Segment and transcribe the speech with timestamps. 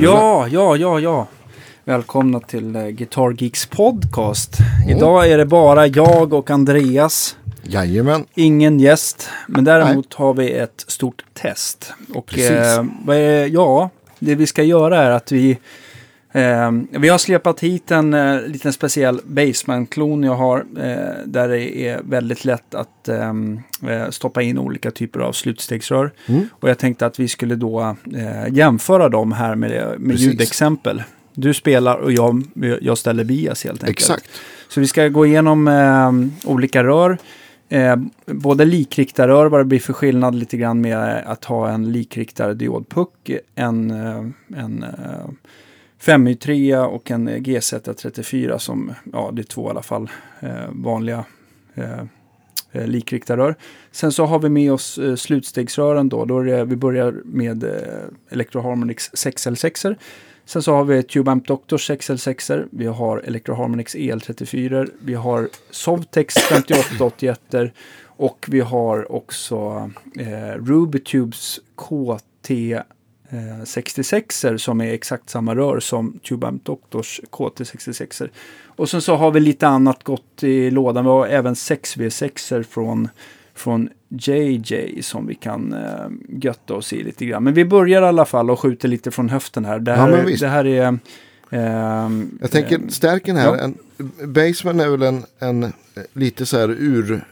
[0.00, 1.26] det Ja, ja, ja, ja.
[1.84, 4.58] Välkomna till eh, Guitar Geeks podcast.
[4.88, 7.36] Idag är det bara jag och Andreas.
[7.62, 8.24] Jajamän.
[8.34, 11.92] Ingen gäst, men däremot har vi ett stort test.
[12.14, 12.78] Och Precis.
[13.08, 13.14] eh,
[13.46, 15.58] ja, det vi ska göra är att vi
[16.32, 20.58] eh, vi har släpat hit en eh, liten speciell Baseman-klon jag har.
[20.58, 26.12] Eh, där det är väldigt lätt att ehm, eh, stoppa in olika typer av slutstegsrör.
[26.26, 26.48] Mm.
[26.52, 30.26] Och jag tänkte att vi skulle då eh, jämföra dem här med, med Precis.
[30.26, 31.02] ljudexempel.
[31.34, 32.42] Du spelar och jag,
[32.80, 33.98] jag ställer bias helt enkelt.
[33.98, 34.30] Exakt.
[34.68, 37.18] Så vi ska gå igenom eh, olika rör.
[37.68, 37.96] Eh,
[38.26, 43.30] både likriktarrör, vad det blir för skillnad lite grann med att ha en likriktad diodpuck,
[43.54, 44.24] en, eh,
[44.56, 45.28] en eh,
[46.00, 51.24] 5Y3 och en GZ34 som, ja det är två i alla fall, eh, vanliga
[51.74, 52.00] eh,
[52.72, 53.54] eh likriktarrör.
[53.90, 57.64] Sen så har vi med oss eh, slutstegsrören då, då är det, vi börjar med
[57.64, 57.70] eh,
[58.30, 59.96] Electroharmonix 6L6.
[60.44, 67.72] Sen så har vi Tube-Amp Doctors 6L6, vi har Electroharmonix EL34, vi har Sovtex 5881
[68.16, 72.50] och vi har också eh, Rubitubes KT
[73.30, 78.28] eh, 66 som är exakt samma rör som Tube-Amp Doctors KT66.
[78.66, 81.04] Och sen så har vi lite annat gott i lådan.
[81.04, 83.08] Vi har även 6V6 från,
[83.54, 87.44] från JJ som vi kan eh, götta oss i lite grann.
[87.44, 89.78] Men vi börjar i alla fall och skjuter lite från höften här.
[89.78, 90.40] Det Ja, här, visst.
[90.40, 90.98] det här är...
[91.50, 93.46] ehm, Jag tänker ehm, stärken här.
[93.46, 93.58] ja.
[93.58, 93.78] En,
[94.32, 95.70] Baseman är väl en, en eh,
[96.12, 97.24] lite så här ur,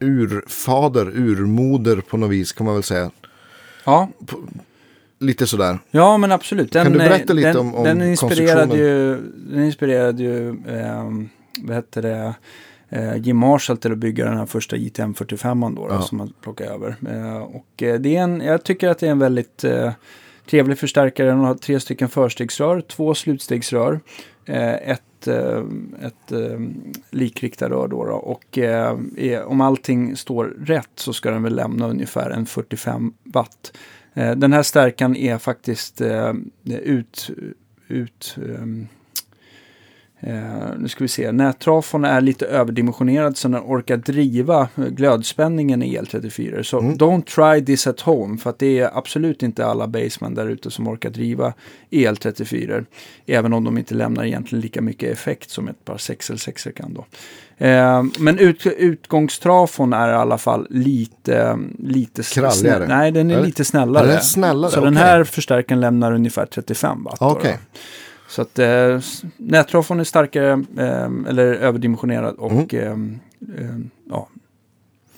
[0.00, 3.10] urfader, urmoder på något vis kan man väl säga.
[3.84, 4.08] ja,
[5.22, 5.78] Lite sådär.
[5.90, 6.72] Ja, men absolut.
[6.72, 9.16] Den, Kan du berätta eh, lite den, om- om den inspirerade ju,
[9.50, 11.28] den inspirerade ju ehm,
[11.58, 12.34] vad heter det,
[12.88, 16.02] eh, Jim Marshall till att bygga den här första JTM 45 då, då Ja.
[16.02, 16.96] som man plockade över.
[17.10, 19.92] Eh, och eh, det är en, jag tycker att det är en väldigt eh,
[20.50, 21.26] trevlig förstärkare.
[21.28, 24.00] Den har tre stycken förstegsrör, två slutstegsrör,
[24.46, 25.62] eh, ett, eh,
[26.02, 26.60] ett eh,
[27.10, 28.12] likriktarrör då, då.
[28.12, 28.96] och eh,
[29.46, 33.72] om allting står rätt så ska den väl lämna ungefär en 45 watt.
[34.14, 36.32] Eh, den här stärkan är faktiskt eh,
[36.64, 37.30] ut...
[37.88, 38.88] ut ehm,
[40.22, 40.34] eh,
[40.78, 41.32] nu ska vi se.
[41.32, 46.62] Nättrafon är lite överdimensionerad så den orkar driva glödspänningen i El34.
[46.62, 46.94] Så Mm.
[46.96, 48.38] don't try this at home.
[48.38, 51.52] För att det är absolut inte alla baseman där ute som orkar driva
[51.90, 52.84] El34.
[53.26, 57.04] Även om de inte lämnar egentligen lika mycket effekt som ett par 6L6 kan då.
[57.66, 62.86] Eh, men ut, utgångstrafon är i alla fall lite, lite Kralligare.
[62.86, 63.46] Nej, den är Eller?
[63.46, 64.06] lite snällare.
[64.06, 65.02] Den är snällare, Så den okej.
[65.06, 67.20] här förstärkaren lämnar ungefär 35 watt.
[67.20, 67.40] då då.
[68.32, 69.00] Så att eh,
[69.36, 72.92] nättrafon är starkare, eh, eller överdimensionerad och eh,
[73.58, 73.78] eh,
[74.10, 74.28] ja,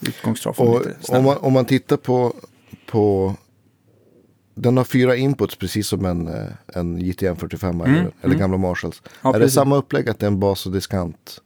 [0.01, 1.25] utgångstrafon Och lite om snällare.
[1.25, 2.33] man, om man tittar på,
[2.87, 3.35] på
[4.55, 8.39] den har fyra inputs precis som en, eh, en JTM 45 Mm, eller, eller mm.
[8.39, 9.03] gamla Marshalls.
[9.23, 9.55] Ja, är det precis.
[9.55, 11.41] samma upplägg att det är en bas och diskant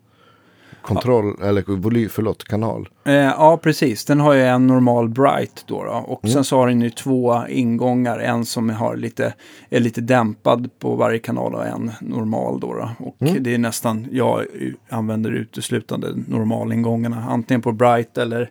[0.89, 2.89] kontroll eller volym, förlåt, kanal?
[3.05, 4.05] Eh, ja, precis.
[4.05, 5.85] Den har ju en normal bright då.
[5.85, 5.91] då.
[5.91, 6.35] Och Mm.
[6.35, 8.19] sen så har den ju två ingångar.
[8.19, 9.35] En som har lite,
[9.71, 12.75] är lite dämpad på varje kanal och en normal då.
[12.75, 12.91] då.
[12.99, 13.43] Och Mm.
[13.43, 14.45] det är nästan, jag
[14.89, 17.25] använder uteslutande normalingångarna.
[17.31, 18.51] Antingen på bright eller,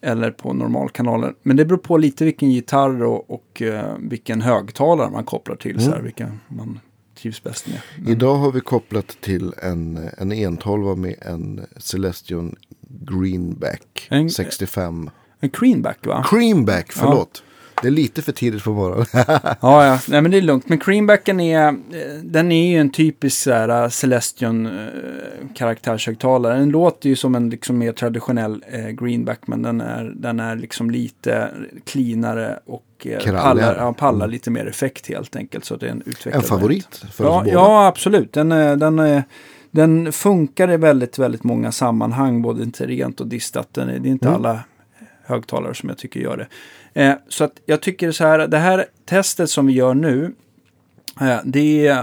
[0.00, 1.34] eller på normalkanaler.
[1.42, 5.80] Men det beror på lite vilken gitarr och, och eh, vilken högtalare man kopplar till.
[5.80, 6.04] Så här, Mm.
[6.04, 6.80] vilken man
[7.16, 7.80] trivs bäst med.
[7.98, 12.56] Men- Idag har vi kopplat till en, en 112 med en Celestion
[13.20, 15.10] Greenback En- 65.
[15.40, 16.24] En greenback va?
[16.30, 17.42] Creamback, förlåt.
[17.82, 19.06] Det är lite för tidigt på morgonen.
[19.60, 19.98] Ja, ja.
[20.08, 20.68] Nej, men det är lugnt.
[20.68, 21.74] Men Creambacken är, eh,
[22.22, 24.72] den är ju en typisk så här, eh, Celestion eh,
[25.54, 26.58] karaktärshögtalare.
[26.58, 30.56] Den låter ju som en liksom, mer traditionell eh, Greenback, men den är, den är
[30.56, 31.48] liksom lite
[31.84, 33.38] cleanare och Kralligare.
[33.42, 34.30] pallar, ja, pallar Mm.
[34.30, 35.64] lite mer effekt helt enkelt.
[35.64, 37.52] Så det är en En favorit för Ja, oss båda.
[37.52, 38.32] ja, absolut.
[38.32, 38.48] Den,
[38.78, 39.22] den,
[39.70, 43.68] den funkar i väldigt, väldigt många sammanhang, både inte rent och distat.
[43.74, 44.36] Den är, det är inte Mm.
[44.40, 44.60] alla
[45.26, 47.02] högtalare som jag tycker gör det.
[47.02, 50.32] Eh, så att jag tycker så här, det här testet som vi gör nu,
[51.20, 52.02] eh, det är eh,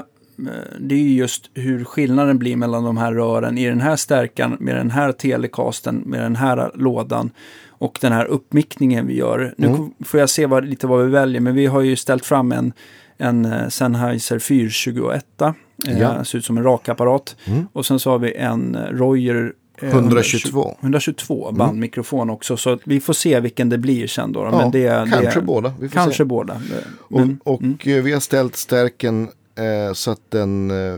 [0.79, 4.57] det är ju just hur skillnaden blir mellan de här rören i den här stärkan
[4.59, 7.31] med den här telecasten med den här lådan
[7.69, 9.53] och den här uppmickningen vi gör.
[9.57, 9.91] Nu Mm.
[10.05, 12.73] får jag se vad, lite vad vi väljer, men vi har ju ställt fram en,
[13.17, 15.25] en eh, Sennheiser 421.
[15.41, 15.51] Eh,
[15.99, 16.23] Ja.
[16.23, 17.35] Ser ut som en rakapparat.
[17.45, 17.67] Mm.
[17.73, 19.49] Och sen så har vi en eh, Royer eh,
[19.81, 20.77] 122.
[20.81, 22.57] 122 bandmikrofon också.
[22.57, 24.39] Så vi får se vilken det blir sen då.
[24.39, 25.73] Ja, men det, kanske det, båda.
[25.79, 26.23] Vi får Kanske se.
[26.23, 26.61] båda.
[26.97, 27.77] Och, Men, och mm.
[27.83, 30.71] eh, vi har ställt stärken eh, så att den...
[30.71, 30.97] Eh,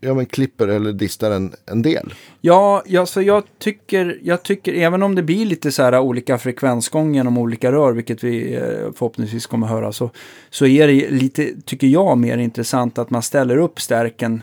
[0.00, 2.14] ja, men klipper eller distar en, en del.
[2.40, 6.38] Ja, ja så jag tycker, jag tycker, även om det blir lite så här olika
[6.38, 8.62] frekvensgång genom olika rör, vilket vi eh,
[8.94, 10.10] förhoppningsvis kommer höra, så,
[10.50, 14.42] så är det lite, tycker jag, mer intressant att man ställer upp stärken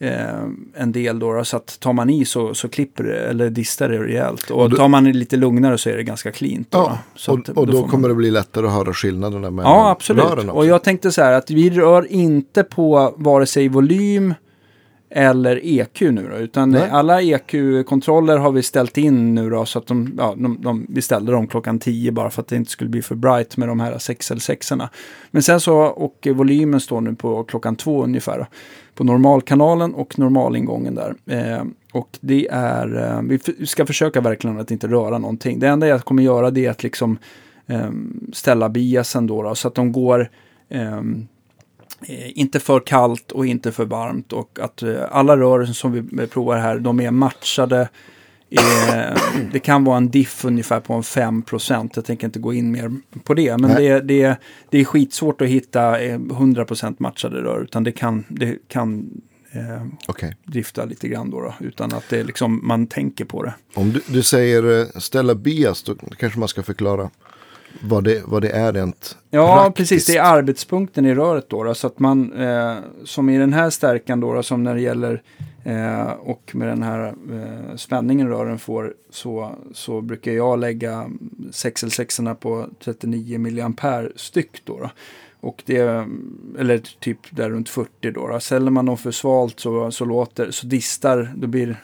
[0.00, 0.44] eh,
[0.74, 3.88] en del då, då, så att tar man i så, så klipper det, eller distar
[3.88, 4.50] det rejält.
[4.50, 6.70] Och, Och då- tar man det lite lugnare så är det ganska cleant.
[6.70, 9.50] Då, Ja, så och, att och då, man- kommer det bli lättare att höra skillnaderna
[9.50, 10.24] mellan Ja, absolut.
[10.24, 10.50] rören också.
[10.58, 14.34] Och jag tänkte så här att vi rör inte på vare sig volym
[15.10, 16.90] eller EQ nu då, utan Nej.
[16.90, 21.02] alla EQ-kontroller har vi ställt in nu då så att de, ja, de, de, vi
[21.02, 23.80] ställde dem klockan 10 bara för att det inte skulle bli för bright med de
[23.80, 24.72] här 6 eller 6
[25.30, 28.46] Men sen så, och volymen står nu på klockan 2 ungefär då,
[28.94, 31.14] på normalkanalen och normalingången där.
[31.26, 35.58] Eh, och det är, eh, vi ska försöka verkligen att inte röra någonting.
[35.58, 37.18] Det enda jag kommer göra det är att liksom
[37.66, 40.30] ehm, ställa biasen då, då så att de går
[40.68, 41.39] ehm, eh,
[42.08, 46.58] inte för kallt och inte för varmt och att eh, alla rör som vi provar
[46.58, 47.88] här, de är matchade.
[48.50, 49.18] Eh,
[49.52, 52.92] det kan vara en diff ungefär på en 5% Jag tänker inte gå in mer
[53.24, 53.56] på det.
[53.56, 53.88] Men Nej.
[53.88, 54.36] det, det,
[54.70, 57.62] det är skitsvårt att hitta eh, 100% matchade rör.
[57.62, 59.10] Utan det kan, det kan
[59.52, 60.36] eh, Okej.
[60.44, 61.54] drifta lite grann då, då.
[61.60, 63.54] Utan att det liksom, man tänker på det.
[63.74, 67.10] Om du, du säger eh, ställa bias, då kanske man ska förklara
[67.82, 69.90] vad det, vad det är rent Ja, praktiskt.
[69.90, 70.06] precis.
[70.06, 71.64] Det är arbetspunkten i röret då.
[71.64, 74.80] då så att man, eh, som i den här stärkan då, då som när det
[74.80, 75.22] gäller
[75.64, 81.10] eh, och med den här eh, spänningen rören får så, så brukar jag lägga
[81.50, 81.82] 6
[82.20, 84.78] l på 39 milliampere styck då.
[84.78, 84.90] då.
[85.42, 86.06] Och det,
[86.58, 88.28] eller typ där runt 40 då.
[88.28, 88.40] då.
[88.40, 91.76] Säljer man dem för svalt så, så låter, så distar, då blir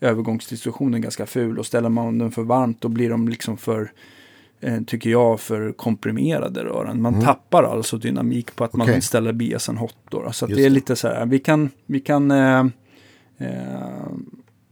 [0.00, 1.58] övergångsdistributionen ganska ful.
[1.58, 3.92] Och ställer man den för varmt då blir de liksom för
[4.86, 7.02] tycker jag, för komprimerade rören.
[7.02, 8.84] Man tappar alltså dynamik på att Mm.
[8.84, 8.94] Okej.
[8.94, 9.96] man ställer biasen hot.
[10.10, 10.28] Då.
[10.32, 12.60] Så det är lite så här, vi kan, vi kan eh,
[13.38, 14.06] eh,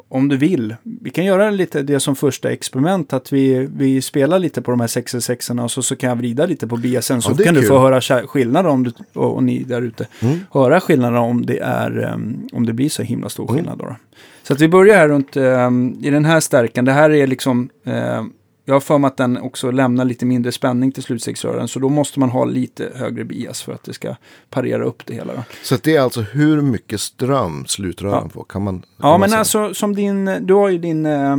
[0.09, 4.39] om du vill, vi kan göra lite det som första experiment, att vi, vi spelar
[4.39, 7.35] lite på de här 66 och så, så kan jag vrida lite på biasen, så
[7.39, 10.39] Ja, kan du få höra skillnader om du, och, och ni där ute, Mm.
[10.53, 13.55] höra skillnader om det, är, um, om det blir så himla stor Mm.
[13.57, 13.79] skillnad.
[13.79, 13.97] Då, då.
[14.43, 17.69] Så att vi börjar här runt, um, i den här stärkan, det här är liksom,
[17.85, 18.25] eh,
[18.71, 21.89] jag har för mig att den också lämnar lite mindre spänning till slutstegsrören, så då
[21.89, 24.15] måste man ha lite högre bias för att det ska
[24.51, 25.33] parera upp det hela.
[25.35, 25.43] Då.
[25.63, 28.29] Så det är alltså hur mycket ström slutrören Ja.
[28.29, 28.45] får?
[28.45, 29.39] Kan man, kan Ja, man men säga?
[29.39, 31.37] alltså som din, du har ju din eh,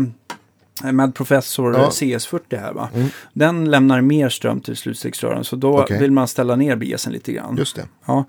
[0.92, 1.84] med professor Ja.
[1.84, 2.90] eh, CS40 här va.
[2.96, 3.08] Mm.
[3.34, 6.00] Den lämnar mer ström till slutstegsrören så då Okej.
[6.00, 7.58] vill man ställa ner biasen lite grann.
[7.58, 7.86] Just det.
[8.06, 8.26] Ja.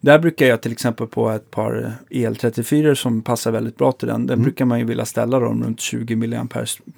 [0.00, 4.26] Där brukar jag till exempel på ett par EL34 som passar väldigt bra till den.
[4.26, 4.42] Den Mm.
[4.44, 6.46] brukar man ju vilja ställa dem runt 20 mA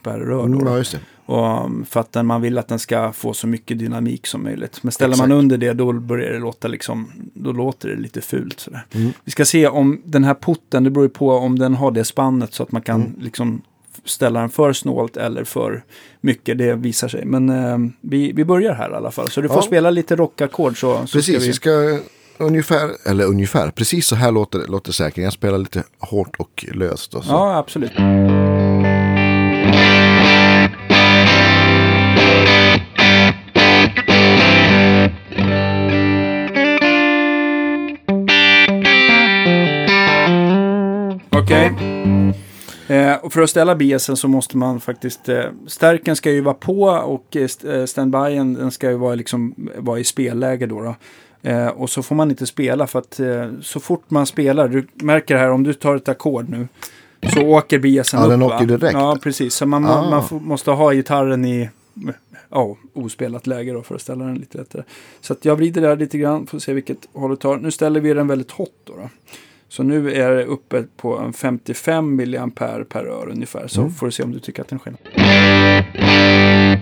[0.03, 0.27] per rör.
[0.37, 0.99] Då, Mm, ja, just det.
[1.29, 4.43] Och, um, för att den, man vill att den ska få så mycket dynamik som
[4.43, 4.83] möjligt.
[4.83, 5.29] Men ställer Exakt.
[5.29, 8.87] man under det då börjar det låta liksom, då låter det lite fult sådär.
[8.95, 9.13] Mm.
[9.25, 12.05] Vi ska se om den här putten, det beror ju på om den har det
[12.05, 13.15] spannet så att man kan Mm.
[13.21, 13.63] liksom
[14.05, 15.85] ställa den för snålt eller för
[16.21, 16.59] mycket.
[16.59, 17.25] Det visar sig.
[17.25, 19.31] Men eh, vi, vi börjar här i alla fall.
[19.31, 19.63] Så du får Ja.
[19.63, 21.53] spela lite rockackord så, så Precis, ska vi vi...
[21.53, 21.99] ska
[22.45, 25.25] ungefär, eller ungefär, precis så här låter det, låter säkert.
[25.25, 27.15] Jag spelar lite hårt och löst.
[27.15, 27.31] Och så.
[27.31, 27.93] Ja, absolut.
[43.29, 46.83] Och för att ställa biasen så måste man faktiskt, eh, stärken ska ju vara på
[46.85, 50.81] och eh, eh, standbyen den ska ju vara, liksom, vara i spelläge då.
[50.81, 50.95] då.
[51.51, 54.87] Eh, och så får man inte spela för att eh, så fort man spelar, du
[54.95, 56.69] märker här om du tar ett ackord nu,
[57.35, 58.31] så åker biasen Ja, upp.
[58.31, 58.47] den va?
[58.57, 58.93] åker direkt.
[58.93, 59.55] Ja, precis.
[59.55, 60.11] Så man, Ah.
[60.11, 61.71] man får, måste ha gitarren i
[62.51, 64.83] ja, ospelat läge då för att ställa den lite lättare.
[65.21, 67.57] Så jag vrider där lite grann, får se vilket håll det tar.
[67.57, 68.93] Nu ställer vi den väldigt hot då.
[68.97, 69.09] då.
[69.71, 73.69] Så nu är det uppe på en 55 milliampere per rör ungefär.
[73.69, 73.95] Så Mm.
[73.95, 75.01] får du se om du tycker att den skiljer.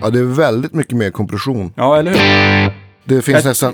[0.01, 1.73] Ja, det är väldigt mycket mer kompression.
[1.75, 2.71] Ja, eller hur?
[3.03, 3.73] Det finns Jag- nästan,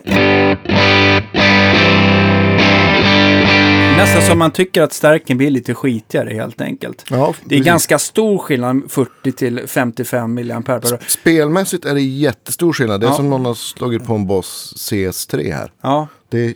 [3.98, 7.06] Nästan som man tycker att stärken blir lite skitigare helt enkelt.
[7.10, 7.66] ja, Det är precis.
[7.66, 11.00] ganska stor skillnad, 40 till 55 milliampere per rör.
[11.08, 13.02] Spelmässigt är det jättestor skillnad.
[13.02, 13.16] Det är Ja.
[13.16, 15.72] som någon har slagit på en Boss CS3 här.
[15.82, 16.54] Ja, Det är,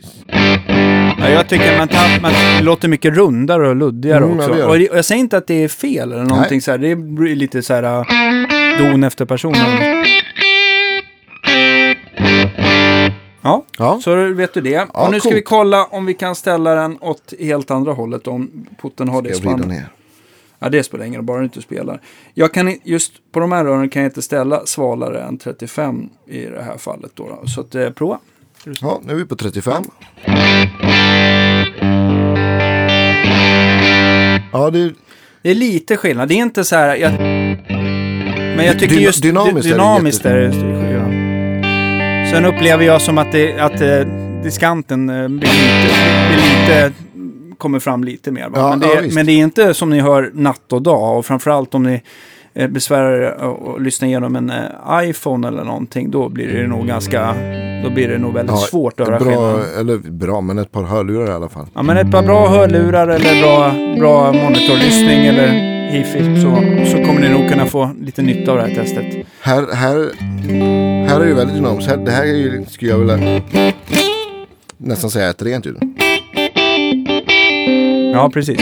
[1.20, 2.32] Ja, jag tycker man, tar, man
[2.64, 4.58] låter mycket rundare och luddigare Mm, ja, också.
[4.58, 6.60] gör och jag säger inte att det är fel eller någonting Nej.
[6.60, 6.78] så här.
[6.78, 10.04] Det blir lite så här uh, don efter personen.
[13.42, 14.00] Ja, ja.
[14.04, 14.86] så vet du det.
[14.92, 18.66] och nu ska vi kolla om vi kan ställa den åt helt andra hållet om
[18.82, 19.82] putten har det Jag spannet.
[20.58, 22.00] Ja, det spelar ingen roll, bara du inte spelar.
[22.34, 26.44] Jag kan just på de här rören kan jag inte ställa svalare än 35 i
[26.44, 27.28] det här fallet då.
[27.28, 27.48] då.
[27.48, 28.18] Så att eh, prova.
[28.64, 29.84] Ja, nu är vi på 35.
[34.52, 34.92] Ja, det,
[35.42, 36.28] Det är lite skillnad.
[36.28, 36.96] Det är inte så här...
[36.96, 37.12] Jag,
[38.56, 40.52] men jag tycker Dyna- just dynamiskt är det dynamiskt är det.
[42.30, 44.00] Sen upplever jag som att, det, att eh,
[44.42, 45.94] diskanten eh, blir lite,
[46.28, 46.92] blir lite,
[47.58, 48.50] kommer fram lite mer.
[48.54, 51.18] Ja, men, det, ja, men det är inte som ni hör natt och dag.
[51.18, 52.02] Och framförallt om ni
[52.66, 56.10] besvärar er att att lyssna igenom en eh, iPhone eller någonting.
[56.10, 57.34] Då blir det nog ganska...
[57.84, 59.80] Då blir det nog väldigt ja, svårt att höra bra, skillnaden.
[59.80, 61.66] eller bra, men ett par hörlurar i alla fall.
[61.74, 65.48] Ja, men ett par bra hörlurar eller bra, bra monitorlyssning eller
[65.90, 66.50] hifi så,
[66.90, 69.26] så kommer ni nog kunna få lite nytta av det här testet.
[69.40, 70.10] Här, här,
[71.08, 72.04] här är det väldigt dynamiskt.
[72.04, 73.40] Det här är ju, skulle jag vilja
[74.76, 75.76] nästan säga ett rent ljud.
[78.12, 78.60] Ja, precis.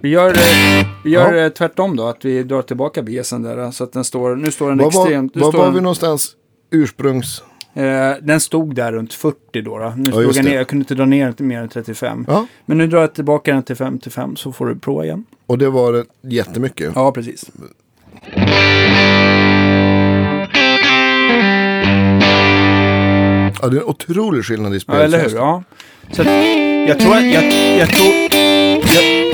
[0.00, 1.44] Vi gör, eh, vi gör Ja.
[1.44, 4.50] eh, tvärtom då, att vi drar tillbaka BSen där eh, så att den står, nu
[4.50, 6.30] står den Var var, extremt, var, var den, vi någonstans
[6.70, 7.42] ursprungs...
[7.74, 9.78] eh, den stod där runt 40 då.
[9.78, 9.92] då.
[9.96, 12.24] Nu slog just jag ner, jag kunde inte dra ner den till mer än 35.
[12.28, 15.24] Ja, Men nu drar jag tillbaka den till 55 så får du prova igen.
[15.46, 16.92] och det var jättemycket.
[16.94, 17.50] Ja, precis.
[23.62, 25.36] Ja, det är en otrolig skillnad i Ja, eller hur?
[25.36, 25.62] Ja.
[26.12, 26.28] Så att,
[26.88, 27.44] jag tror att, jag,
[27.78, 28.08] jag tror...
[28.94, 29.27] Jag,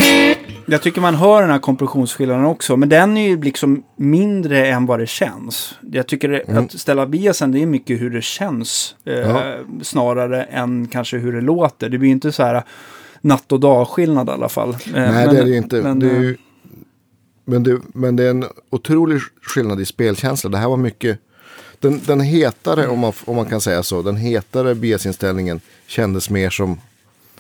[0.67, 4.87] jag tycker man hör den här kompressionsskillnaden också, men den är ju liksom mindre än
[4.87, 5.75] vad det känns.
[5.93, 6.65] Jag tycker det, Mm.
[6.65, 9.55] att ställa biasen, det är mycket hur det känns eh, Ja.
[9.83, 11.89] snarare än kanske hur det låter.
[11.89, 12.63] Det blir inte så här
[13.21, 14.69] natt och dag-skillnad i alla fall.
[14.71, 15.83] Eh, Nej, men- det är det ju inte.
[15.83, 16.37] Men, det är eh, ju,
[17.45, 20.51] men, det, men det är en otrolig skillnad i spelkänsla.
[20.51, 21.19] Det här var mycket...
[21.81, 26.51] Den, den hetare, om man, om man kan säga så, den hetare BS-inställningen kändes mer
[26.51, 26.81] som...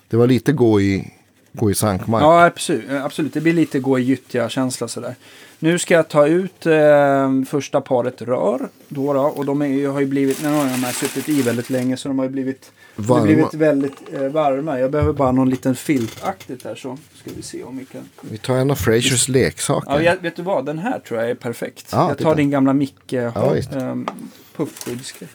[0.08, 1.12] Det var lite gå i,
[1.54, 2.22] gå i sankmark.
[2.22, 2.90] Ja, absolut.
[2.90, 3.34] absolut.
[3.34, 5.14] Det blir lite gå i gyttja-känsla sådär.
[5.58, 8.68] Nu ska jag ta ut eh, första paret rör.
[8.88, 11.70] Då, då, och de är, har ju blivit, nu har de här suttit i väldigt
[11.70, 13.24] länge så de har ju blivit, Varma.
[13.24, 14.80] blivit väldigt eh, varma.
[14.80, 18.08] Jag behöver bara någon liten filtaktigt här så ska vi se om vi kan.
[18.20, 19.90] Vi tar en av Frasers leksaker.
[19.92, 20.66] Ja, jag, vet du vad?
[20.66, 21.88] Den här tror jag är perfekt.
[21.92, 22.30] Ja, jag titta.
[22.30, 24.08] tar din gamla mick eh, Ja, um,
[24.56, 25.28] puffskyddsgrej.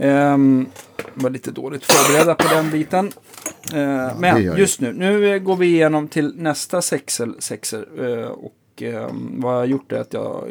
[0.00, 0.66] Um,
[1.14, 3.06] var lite dåligt förberedda på den biten.
[3.72, 7.86] Eh, det men just nu, nu eh, går vi igenom till nästa sexel, sexer.
[8.22, 10.48] eh, och ehm, vad jag har gjort är att jag har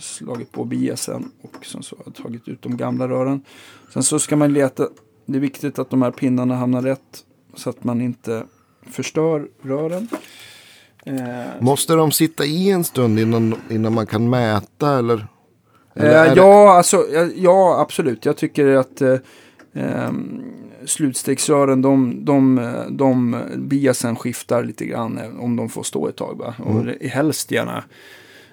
[0.00, 3.40] slagit på biasen och sen så har jag tagit ut de gamla rören.
[3.92, 4.88] Sen så ska man leta,
[5.26, 7.24] det är viktigt att de här pinnarna hamnar rätt
[7.54, 8.42] så att man inte
[8.90, 10.08] förstör rören.
[11.06, 15.26] Eh, Måste de sitta i en stund innan, innan man kan mäta eller?
[15.96, 17.04] Eh, ja, alltså,
[17.36, 18.24] ja, absolut.
[18.24, 19.16] Jag tycker att eh,
[19.74, 20.42] ehm,
[20.84, 22.60] slutstegsrören, de, de,
[22.90, 26.38] de biasen skiftar lite grann eh, om de får stå ett tag.
[26.38, 26.54] Va?
[26.58, 26.96] Och Mm.
[27.00, 27.84] helst gärna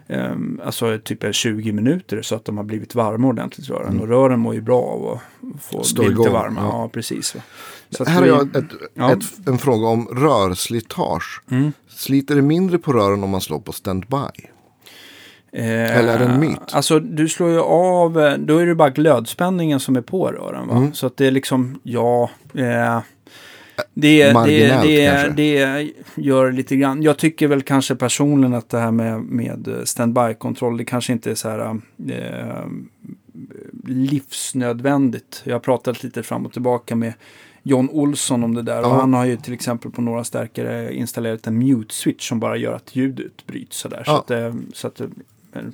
[0.07, 4.00] ehm, alltså typ 20 minuter så att de har blivit varma ordentligt rören.
[4.00, 5.19] Och rören mår ju bra av att
[5.63, 5.83] få Mm.
[5.83, 6.62] Stå bli lite varma.
[6.62, 6.67] ja.
[6.67, 7.35] Ja, precis.
[8.07, 9.12] Här har jag ett, Ja.
[9.12, 11.41] ett, en fråga om rörslitage.
[11.51, 11.71] Mm.
[11.88, 14.47] Sliter det mindre på rören om man slår på standby?
[15.55, 16.60] Eh, Eller är det en myt?
[16.72, 20.67] Alltså du slår ju av, eh, då är det bara glödspänningen som är på rören.
[20.67, 20.75] Va?
[20.77, 20.93] Mm.
[20.93, 22.29] Så att det är liksom, ja.
[22.53, 23.00] Eh,
[23.93, 27.03] det, det, det, det gör lite grann.
[27.03, 31.36] Jag tycker väl kanske personligen att det här med, med standby-kontroll, det kanske inte är
[31.36, 31.60] så här
[32.10, 32.65] eh,
[33.88, 35.41] livsnödvändigt.
[35.43, 37.13] Jag har pratat lite fram och tillbaka med
[37.63, 38.79] John Olsson om det där.
[38.79, 39.00] Och Ja.
[39.00, 42.95] han har ju till exempel på några stärkare installerat en mute-switch som bara gör att
[42.95, 44.03] ljudet bryts sådär.
[44.05, 44.19] Så Ja.
[44.19, 45.07] att, eh, så att, eh,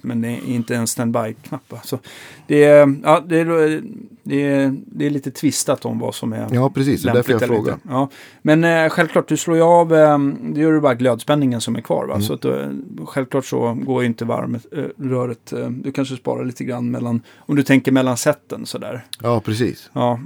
[0.01, 1.71] men det är inte en standby-knapp.
[1.71, 1.79] va.
[1.83, 1.99] Så
[2.47, 3.81] det, är, ja, det, är,
[4.23, 7.03] det, är, det är lite tvistat om vad som är Ja, precis.
[7.03, 7.77] Det är därför jag frågar.
[7.89, 8.09] Ja.
[8.41, 11.81] Men eh, självklart, du slår ju av, eh, det gör du bara glödspänningen som är
[11.81, 12.03] kvar.
[12.03, 12.15] Mm.
[12.15, 12.21] Va?
[12.21, 12.67] Så att, eh,
[13.05, 17.21] självklart så går ju inte varmet, eh, röret, eh, du kanske sparar lite grann mellan,
[17.37, 19.05] om du tänker mellan sätten sådär.
[19.21, 19.89] Ja, precis.
[19.93, 20.19] Ja,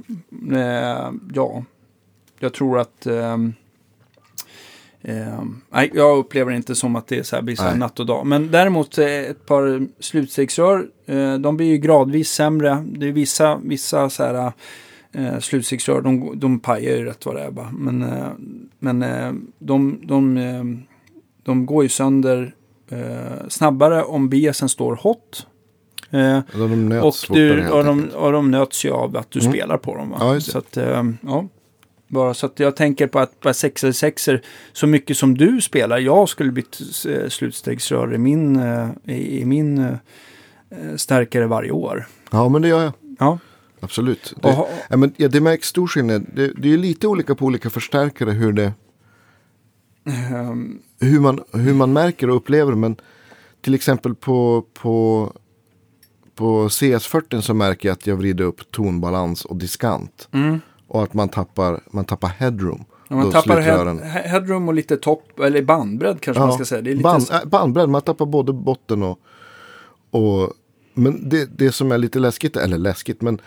[0.51, 1.63] eh, ja.
[2.39, 3.07] jag tror att
[5.03, 7.75] ehm, ehm, nej, jag upplever inte som att det är så här, blir så här
[7.75, 8.25] natt och dag.
[8.25, 12.83] Men däremot eh, ett par slutstegsrör, eh, de blir ju gradvis sämre.
[12.87, 14.51] Det är vissa, vissa så här
[15.13, 17.71] eh, slutstegsrör, de, de pajar ju rätt vad det är bara.
[17.71, 18.27] Men, eh,
[18.79, 20.63] men eh, de, de, eh,
[21.43, 22.55] de går ju sönder
[22.89, 25.47] eh, snabbare om biasen står hot.
[26.11, 29.39] Eh, Alltså, de nöts och, du, och, de, och de nöts ju av att du
[29.39, 29.51] Mm.
[29.51, 30.09] spelar på dem.
[30.09, 30.17] Va?
[30.19, 30.41] Ja, det.
[30.41, 31.47] så att, eh, ja.
[32.13, 34.41] Bara så att jag tänker på att på sexer sexer
[34.73, 35.97] så mycket som du spelar.
[35.97, 39.95] Jag skulle bytt eh, slutstegsrör i min, eh, i, min eh,
[40.95, 42.07] stärkare varje år.
[42.31, 42.93] Ja, men det gör jag.
[43.19, 43.39] Ja.
[43.79, 44.33] Absolut.
[44.41, 46.25] Det, ja, men, ja, det märks stor skillnad.
[46.33, 48.73] Det, det är lite olika på olika förstärkare hur, det,
[50.05, 52.73] ehm, hur, man, hur man märker och upplever.
[52.75, 52.95] Men
[53.61, 55.31] till exempel på, på,
[56.35, 60.27] på CS40 så märker jag att jag vrider upp tonbalans och diskant.
[60.31, 60.59] mm,
[60.93, 62.85] Och att man tappar, man tappar headroom.
[63.07, 66.81] Ja, man tappar head, headroom och lite topp, eller bandbredd kanske man ska säga.
[66.81, 69.19] Det är lite Band, äh, bandbredd, man tappar både botten och...
[70.11, 70.53] och
[70.93, 73.41] men det, det som är lite läskigt, eller läskigt, men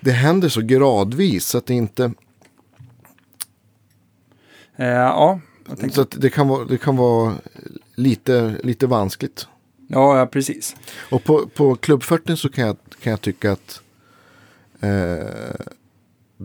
[0.00, 2.12] det händer så gradvis så att det inte...
[4.76, 5.40] Eh, ja,
[5.92, 7.34] Så att det kan vara, det kan vara
[7.94, 9.46] lite, lite vanskligt.
[9.88, 10.76] ja, ja, precis.
[11.10, 13.80] Och på, på 40 så kan jag, kan jag tycka att
[14.80, 15.72] eh,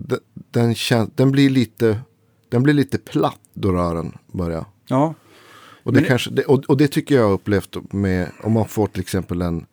[0.06, 0.18] den,
[0.50, 0.74] den,
[1.14, 2.00] den, blir lite,
[2.48, 4.64] den blir lite platt då rören börjar.
[4.86, 5.14] Ja,
[5.82, 8.68] Och det, Men kanske, det, och, och det tycker jag har upplevt med om man
[8.68, 9.66] får till exempel en,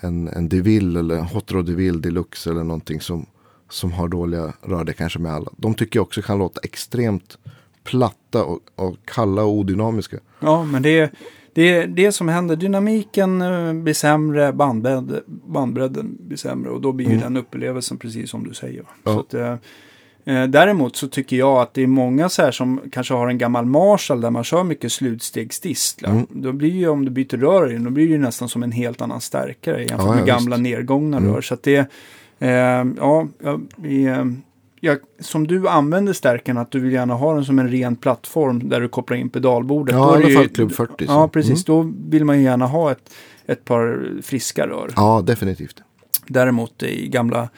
[0.00, 3.26] en, en DeVille eller en Hot Rod DeVille Deluxe eller någonting som,
[3.70, 5.50] som har dåliga rör, det kanske med alla.
[5.56, 7.38] De tycker jag också kan låta extremt
[7.84, 10.18] platta och, och kalla och odynamiska.
[10.40, 11.10] ja men det är
[11.54, 12.56] det, är det som händer.
[12.56, 18.30] Dynamiken eh, blir sämre, bandbredd, bandbredden blir sämre och då blir ju den upplevelsen precis
[18.30, 18.84] som du säger.
[19.04, 19.12] Ja.
[19.12, 19.52] Så att, eh,
[20.34, 23.38] eh, däremot så tycker jag att det är många så här som kanske har en
[23.38, 26.22] gammal Marshall där man kör mycket slutstegsdistlar.
[26.30, 28.62] Då blir ju om du byter rör i den, då blir det ju nästan som
[28.62, 30.38] en helt annan stärkare jämfört Ja, ja, med visst.
[30.38, 31.40] gamla nedgångna rör.
[31.40, 31.90] Så att det,
[32.38, 34.16] eh, ja, ja, vi,
[34.84, 37.96] eh, ja, som du använder stärkaren, att du vill gärna ha den som en ren
[37.96, 39.94] plattform där du kopplar in pedalbordet.
[39.94, 41.06] Ja, Då i alla fall Club 40.
[41.06, 41.12] så.
[41.12, 41.68] Ja, precis.
[41.68, 41.84] Mm.
[41.86, 43.10] Då vill man ju gärna ha ett,
[43.46, 44.90] ett par friska rör.
[44.96, 45.82] Ja, definitivt.
[46.26, 47.48] Däremot i gamla,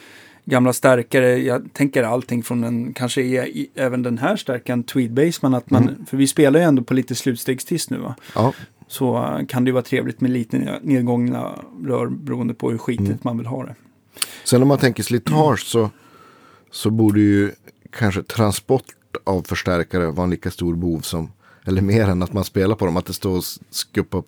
[0.45, 5.54] gamla stärkare, jag tänker allting från en, kanske i, även den här stärkaren, Tweed Baseman,
[5.54, 6.06] att man, Mm.
[6.06, 8.14] för vi spelar ju ändå på lite slutstegstist nu va.
[8.35, 8.52] Ja,
[8.88, 11.52] Så eh, kan det ju vara trevligt med lite nedgångna
[11.87, 13.18] rör beroende på hur skitigt Mm.
[13.23, 13.75] man vill ha det.
[14.45, 15.90] Sen om man tänker slitage så,
[16.76, 17.50] så borde ju
[17.90, 18.85] kanske transport
[19.25, 21.33] av förstärkare vara en lika stor bov som,
[21.64, 22.97] eller mer än att man spelar på dem.
[22.97, 24.23] Att det står och skuppar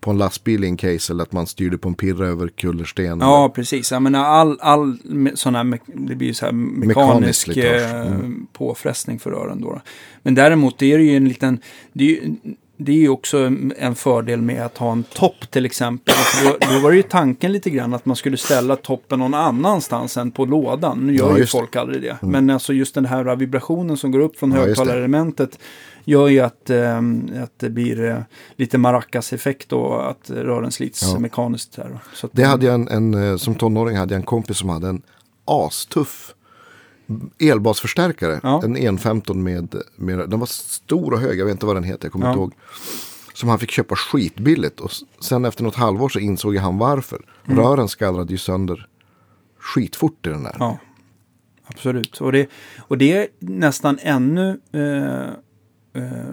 [0.00, 3.20] på en lastbil i en case eller att man styrde på en pirra över kullersten.
[3.20, 3.92] Ja, precis.
[3.92, 4.98] Jag menar all, all
[5.34, 8.46] sån här, det blir ju så här mekanisk, Mekanisk eh, Mm.
[8.52, 9.80] påfrestning för rören då.
[10.22, 11.58] Men däremot är det ju en liten,
[11.92, 12.34] det är ju,
[12.82, 13.38] det är ju också
[13.78, 16.14] en fördel med att ha en topp till exempel.
[16.14, 19.34] För Då, då var det ju tanken lite grann att man skulle ställa toppen någon
[19.34, 20.98] annanstans än på lådan.
[20.98, 21.58] Nu gör Ja, ju just det.
[21.58, 22.18] folk aldrig det.
[22.22, 25.58] Men alltså just den här vibrationen som går upp från Ja, högtalarelementet
[26.04, 26.98] gör ju att, eh,
[27.42, 28.16] att det blir eh,
[28.56, 31.18] lite maracas-effekt och att rören slits Ja.
[31.18, 31.76] mekaniskt.
[31.76, 31.98] Här.
[32.14, 34.68] Så att, Det hade jag en, en, eh, som tonåring hade jag en kompis som
[34.68, 35.02] hade en
[35.44, 36.34] astuff
[37.38, 38.40] elbasförstärkare.
[38.42, 38.62] Ja.
[38.64, 42.04] En 115 med, med, den var stor och hög, jag vet inte vad den heter,
[42.04, 42.30] jag kommer Ja.
[42.32, 42.52] inte ihåg.
[43.34, 44.80] Som han fick köpa skitbilligt.
[44.80, 47.24] Och sen efter något halvår så insåg han varför.
[47.44, 48.88] Rören skallrade ju sönder
[49.58, 50.56] skitfort i den där.
[50.58, 50.78] Ja,
[51.66, 52.20] absolut.
[52.20, 52.46] Och det,
[52.78, 56.30] och det är nästan ännu eh, eh,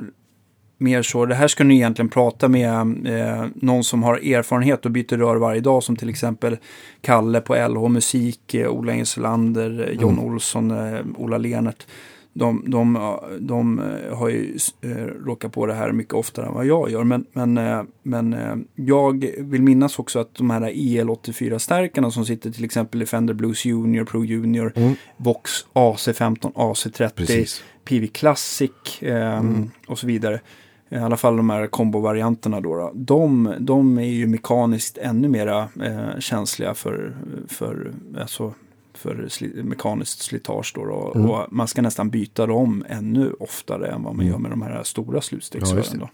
[0.78, 1.26] mer så.
[1.26, 2.72] Det här ska ni egentligen prata med
[3.08, 5.84] eh, någon som har erfarenhet och byter rör varje dag.
[5.84, 6.58] Som till exempel
[7.02, 11.88] Kalle på LH Musik, eh, Ola Insulander, eh, John Olsson, eh, Ola Lenert.
[12.34, 14.90] De, de, de eh, har ju eh,
[15.26, 17.04] råkat på det här mycket oftare än vad jag gör.
[17.04, 18.36] Men, men, eh, men
[18.76, 23.66] jag vill minnas också att de här EL84-stärkarna som sitter till exempel i Fender Blues
[23.66, 24.94] Junior, Pro Junior, Mm.
[25.18, 27.64] Vox AC15, AC30, Precis.
[27.86, 29.44] PV Classic eh,
[29.88, 30.40] och så vidare.
[30.90, 32.76] I alla fall de här kombovarianterna då.
[32.76, 32.92] då.
[32.94, 37.16] De, de är ju mekaniskt ännu mera eh, känsliga för,
[37.48, 38.54] för, alltså,
[38.94, 40.72] för sli, mekaniskt slitage.
[40.76, 40.92] Då, då.
[40.92, 44.84] Och man ska nästan byta dem ännu oftare än vad man gör med de här
[44.84, 46.00] stora Ja, slutstegsrören.
[46.00, 46.10] då.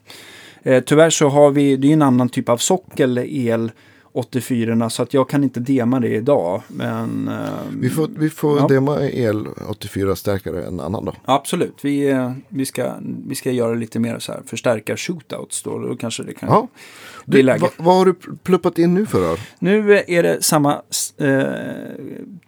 [0.72, 3.72] Eh, tyvärr så har vi, det är en annan typ av sockel, el
[4.14, 6.62] 84 så att jag kan inte dema det idag.
[6.68, 8.68] Men ehm, Vi får, vi får Ja.
[8.68, 11.16] dema el 84-stärkare en annan dag.
[11.26, 12.94] Absolut, vi, eh, vi, ska,
[13.28, 15.80] vi ska göra lite mer så här förstärka shootouts då.
[15.80, 16.68] Då kanske det kan Ja.
[17.26, 17.60] bli läge.
[17.62, 19.40] vad, vad har du pluppat in nu för rör?
[19.60, 20.82] Nu är det samma
[21.18, 21.44] eh,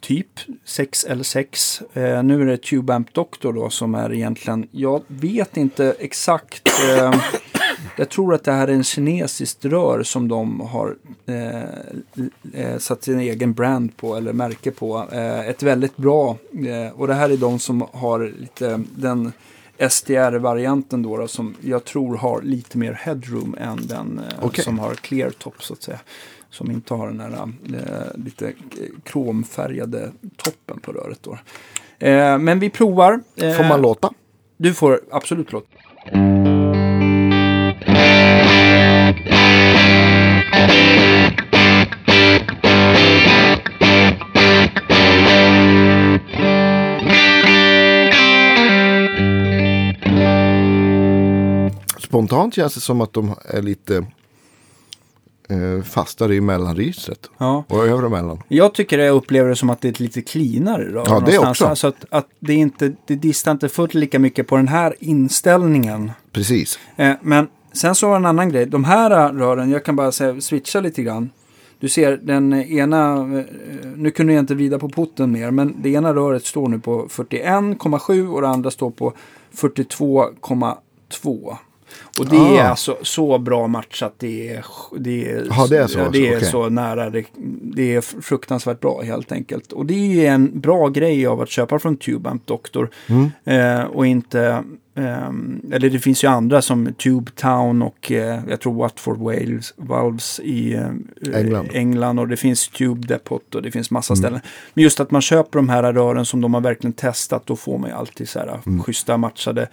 [0.01, 0.28] typ,
[0.65, 1.82] 6L6.
[1.93, 6.69] Eh, nu är det Tube Amp Doctor då som är egentligen, jag vet inte exakt.
[6.97, 7.15] Eh,
[7.97, 11.63] jag tror att det här är en kinesiskt rör som de har eh,
[12.53, 15.08] eh, satt sin egen brand på eller märke på.
[15.12, 19.31] Eh, ett väldigt bra, eh, och det här är de som har lite den
[19.89, 24.63] SDR-varianten då, då som jag tror har lite mer headroom än den eh, Okej.
[24.63, 25.99] som har clear top så att säga.
[26.49, 28.53] Som inte har den här eh, lite
[29.03, 31.38] kromfärgade toppen på röret då.
[32.39, 33.19] Men vi provar.
[33.58, 34.13] Får man låta?
[34.58, 35.67] Du får absolut låta.
[52.15, 54.06] Spontant känns det som att de är lite
[55.49, 57.30] eh, fastare i mellanregistret.
[57.38, 57.63] Ja.
[57.67, 58.43] Och övre mellan.
[58.47, 61.04] Jag tycker jag upplever det som att det är ett lite cleanare rör.
[61.08, 61.65] Ja, det också.
[61.65, 64.95] Alltså att, att det, är inte, det distar inte fullt lika mycket på den här
[64.99, 66.12] inställningen.
[66.32, 66.80] Precis.
[66.95, 68.65] Eh, men sen så var en annan grej.
[68.65, 71.30] De här eh, rören, jag kan bara säga, switcha lite grann.
[71.80, 73.45] Du ser den ena, eh,
[73.95, 77.08] nu kunde jag inte vrida på putten mer, men det ena röret står nu på
[77.08, 79.13] 41,7 och det andra står på
[79.56, 81.58] 42,2.
[82.19, 82.67] Och det är Ah.
[82.69, 84.13] alltså så bra matchat.
[84.17, 84.65] Det är,
[84.97, 86.49] det är, Ja, det är så, det är okej.
[86.49, 87.10] så nära.
[87.10, 87.25] Det,
[87.62, 89.71] det är fruktansvärt bra helt enkelt.
[89.71, 92.89] Och det är en bra grej av att köpa från TubeAmp Doctor.
[93.08, 93.32] Mm.
[93.43, 94.63] Eh, och inte,
[94.95, 99.73] ehm, eller det finns ju andra som Tube Town och eh, jag tror Watford Wales,
[99.78, 101.69] Valves i eh, England.
[101.73, 104.39] England och det finns Tube Depot och det finns massa ställen.
[104.73, 107.78] Men just att man köper de här rören som de har verkligen testat, då får
[107.78, 108.84] man ju alltid så här Mm.
[108.84, 109.67] schyssta matchade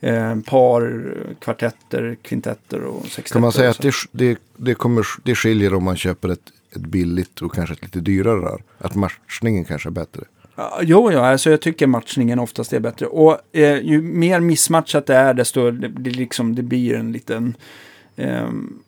[0.00, 3.32] eh, par, kvartetter, kvintetter och sextetter.
[3.32, 6.86] Kan man säga att det, det, det, kommer, det skiljer om man köper ett, ett
[6.86, 8.62] billigt och kanske ett lite dyrare rör?
[8.78, 10.24] Att matchningen kanske är bättre?
[10.82, 13.06] Jo, ja, alltså jag tycker matchningen oftast är bättre.
[13.06, 17.56] Och eh, ju mer missmatchat det är, desto det, det, liksom, det blir en liten...
[18.16, 18.78] ehm,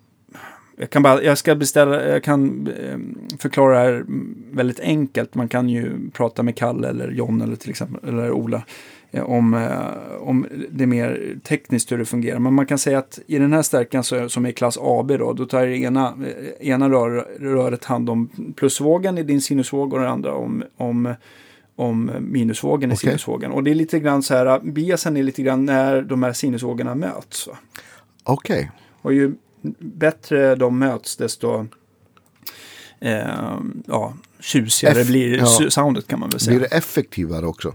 [0.76, 4.04] jag, kan bara, jag ska beställa, jag kan ehm, förklara det här
[4.52, 5.34] väldigt enkelt.
[5.34, 8.62] Man kan ju prata med Kalle eller John eller till exempel, eller Ola.
[9.10, 12.38] Eh, Om, eh, om det mer tekniskt hur det fungerar.
[12.38, 15.32] Men man kan säga att i den här stärkan så, som är klass AB då,
[15.32, 16.14] då tar det ena,
[16.60, 21.14] eh, ena rör, röret hand om plusvågen i din sinusvåg och det andra om, om
[21.76, 22.98] om minusvågen i Okej.
[23.10, 23.50] sinusvågen.
[23.52, 26.94] Och det är lite grann så här, biasen är lite grann när de här sinusvågorna
[26.94, 27.48] möts.
[28.24, 28.70] Okej.
[29.02, 29.34] Och ju
[29.78, 31.66] bättre de möts desto
[33.00, 35.46] eh, ja, tjusigare F- blir ja.
[35.70, 36.58] soundet kan man väl säga.
[36.58, 37.74] Blir det effektivare också?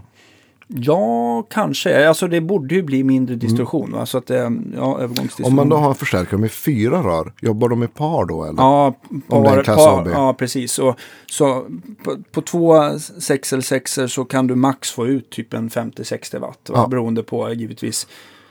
[0.68, 2.08] Ja, kanske.
[2.08, 3.92] Alltså det borde ju bli mindre distorsion.
[3.92, 4.06] Va?
[4.06, 4.36] Så att, eh,
[4.76, 5.46] ja, övergångsdistorsion.
[5.46, 8.62] Om man då har en förstärkare med fyra rör, jobbar de i par då eller?
[8.62, 8.94] Ja,
[9.28, 10.78] par, par, ja precis.
[10.78, 11.66] Och, så
[12.04, 16.38] på, på två 6 eller 6 så kan du max få ut typ en 50-60
[16.40, 16.70] watt.
[16.70, 16.78] Va?
[16.78, 16.86] Ja.
[16.88, 18.06] Beroende på givetvis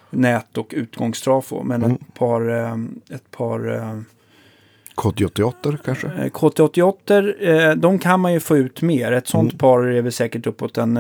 [0.10, 1.64] nät och utgångstrafo.
[1.64, 1.92] Men Mm.
[1.96, 2.76] ett par, eh,
[3.16, 4.00] ett par eh,
[4.96, 6.08] KT88 kanske?
[6.08, 7.34] eh, KT88,
[7.70, 9.12] eh, de kan man ju få ut mer.
[9.12, 9.58] Ett sånt Mm.
[9.58, 11.00] par är väl säkert uppåt en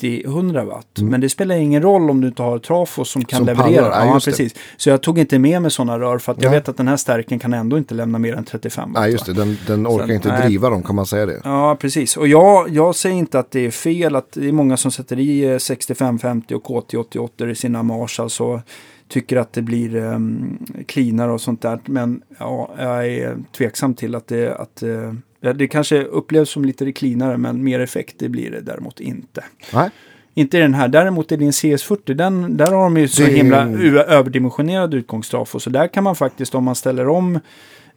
[0.00, 0.86] 90-100 watt.
[1.00, 3.82] Men det spelar ingen roll om du inte har trafo som kan Som leverera.
[3.90, 4.24] pallar, ja, det.
[4.24, 4.54] precis.
[4.76, 6.60] Så jag tog inte med mig sådana rör för att jag Nej.
[6.60, 9.02] vet att den här stärken kan ändå inte lämna mer än 35 watt.
[9.02, 9.32] Nej, just det.
[9.32, 10.42] Den, den orkar Sen- inte nej.
[10.46, 11.40] driva dem, kan man säga det?
[11.44, 12.16] Ja, precis.
[12.16, 15.18] Och jag, jag säger inte att det är fel att det är många som sätter
[15.18, 18.60] i eh, 6550 och KT88 i sina Marshall och
[19.08, 21.80] tycker att det blir um, cleanare och sånt där.
[21.84, 25.12] Men ja, jag är tveksam till att det, att, eh, ja,
[25.52, 29.44] det kanske upplevs som lite cleanare men mer effekt det blir det däremot inte.
[29.74, 29.90] Nej.
[30.34, 30.88] Inte i den här.
[30.88, 33.64] Däremot i din CS40, den, där har de ju så Det himla
[34.04, 35.60] överdimensionerad utgångstrafo.
[35.60, 37.40] Så där kan man faktiskt, om man ställer om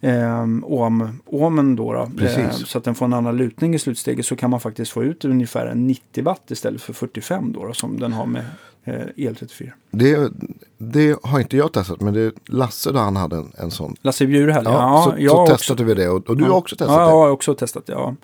[0.01, 4.25] um, ohm, ohmen då, då eh, så att den får en annan lutning i slutsteget,
[4.25, 7.73] så kan man faktiskt få ut ungefär en 90 watt istället för 45 då, då
[7.73, 8.47] som den har med eh,
[8.91, 9.71] El34.
[9.91, 10.31] Det,
[10.77, 13.95] det har inte jag testat, men det är Lasse där han hade en, en sån.
[14.01, 16.49] Lasse Bjurhäll, Ja, ja, så, jag så också- testade vi det och, och du ja.
[16.49, 17.09] har också testat ja, det.
[17.11, 17.93] jag har också testat det.
[17.93, 18.15] Ja.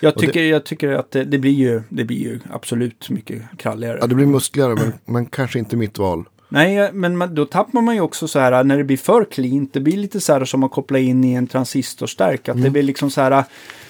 [0.00, 3.10] Jag Och det- tycker, jag tycker att det, det, blir ju, det blir ju absolut
[3.10, 3.98] mycket kralligare.
[4.00, 6.24] Ja, det blir muskligare, men, men kanske inte mitt val.
[6.50, 9.72] Nej, men man, då tappar man ju också så här när det blir för cleant.
[9.72, 12.48] Det blir lite så här som att koppla in i en transistorstärk.
[12.48, 12.64] Att Mm.
[12.64, 13.44] det blir liksom så här.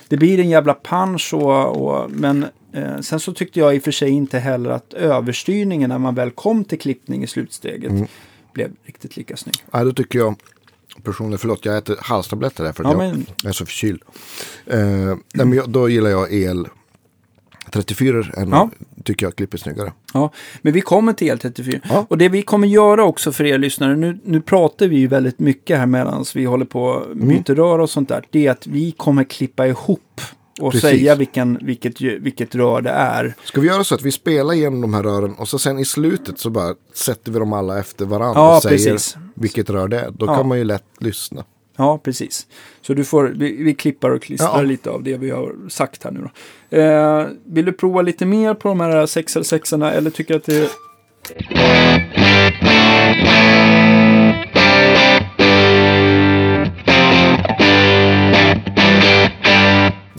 [0.09, 2.49] Det blir en jävla punch och, och men eh,
[3.03, 6.31] sen så tyckte jag i och för sig inte heller att överstyrningen när man väl
[6.31, 8.07] kom till klippning i slutsteget Mm.
[8.53, 9.55] blev riktigt lika snygg.
[9.73, 10.35] Nej, då tycker jag
[11.03, 14.03] personligen, förlåt jag äter halstabletter här för att Ja, jag men- är så förkyld.
[14.67, 16.69] Eh, nej, men jag, då gillar jag el
[17.73, 18.71] 34 än, Ja.
[19.05, 19.93] tycker jag klipper snyggare.
[20.15, 21.81] Ja, men vi kommer till El34.
[21.89, 22.07] Ja.
[22.11, 25.39] Och det vi kommer göra också för er lyssnare, nu, nu pratar vi ju väldigt
[25.39, 27.29] mycket här medan vi håller på och Mm.
[27.29, 28.25] byter rör och sånt där.
[28.31, 30.21] Det är att vi kommer klippa ihop
[30.61, 30.91] och Precis.
[30.91, 33.35] säga vilken, vilket, vilket rör det är.
[33.45, 35.85] Ska vi göra så att vi spelar igenom de här rören och så sen i
[35.85, 39.17] slutet så bara sätter vi dem alla efter varandra Ja, och säger precis.
[39.35, 40.11] vilket rör det är.
[40.11, 40.37] Då Ja.
[40.37, 41.45] kan man ju lätt lyssna.
[41.77, 42.47] Ja, precis.
[42.83, 44.63] Så du får, vi, vi klippar och klistrar Ja.
[44.63, 46.77] lite av det vi har sagt här nu då.
[46.79, 50.45] Eh, vill du prova lite mer på de här 6 eller 6 eller tycker att
[50.45, 50.71] det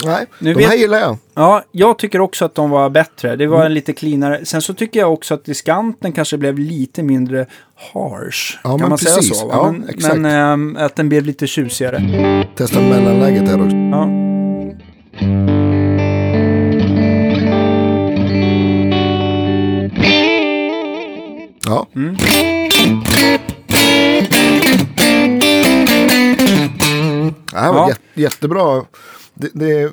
[0.04, 1.16] Nej, Nu de vet- här gillar jag.
[1.34, 3.36] Ja, jag tycker också att de var bättre.
[3.36, 4.44] Det var en lite cleanare.
[4.44, 7.46] Sen så tycker jag också att diskanten kanske blev lite mindre
[7.92, 8.58] harsh.
[8.64, 9.38] Ja, kan man säga precis.
[9.38, 9.46] så?
[9.46, 9.54] Va?
[9.56, 10.16] Ja, men exakt.
[10.16, 12.46] men ehm, att den blev lite tjusigare.
[12.56, 13.76] Testa mellanläget här också.
[13.76, 14.08] Ja.
[21.66, 21.86] Ja.
[21.94, 22.16] Mm.
[27.52, 28.82] Nej, jättebra.
[29.40, 29.92] Det, det,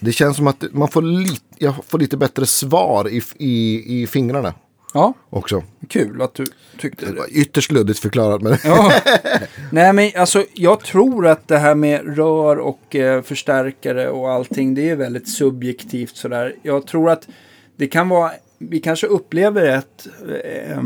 [0.00, 4.06] det känns som att man får, lite, jag får lite bättre svar i, i, i
[4.06, 4.54] fingrarna
[4.94, 5.62] Ja, också.
[5.88, 6.46] kul att du
[6.78, 7.18] tyckte Det det.
[7.18, 8.42] var ytterst luddigt förklarat.
[8.42, 8.92] Men Ja.
[9.72, 14.74] Nej, men alltså jag tror att det här med rör och eh, förstärkare och allting,
[14.74, 16.54] det är väldigt subjektivt sådär.
[16.62, 17.28] Jag tror att
[17.76, 20.08] det kan vara, vi kanske upplever ett
[20.44, 20.82] eh,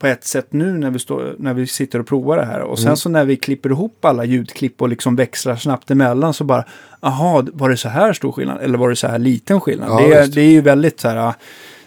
[0.00, 2.60] på ett sätt nu när vi, står, när vi sitter och provar det här.
[2.60, 6.44] Och sen så när vi klipper ihop alla ljudklipp och liksom växlar snabbt emellan så
[6.44, 6.64] bara,
[7.00, 8.62] aha, var det så här stor skillnad?
[8.62, 9.88] Eller var det så här liten skillnad?
[9.90, 11.34] Ja, det, är, det är ju väldigt så här,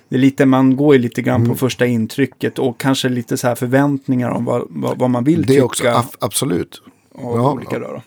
[0.09, 1.49] det är lite, man går ju lite grann Mm.
[1.51, 5.41] på första intrycket och kanske lite så här förväntningar om vad, vad, vad man vill
[5.41, 6.81] det tycka är också, ab- absolut.
[7.15, 7.79] av Ja, olika ja.
[7.79, 8.01] då.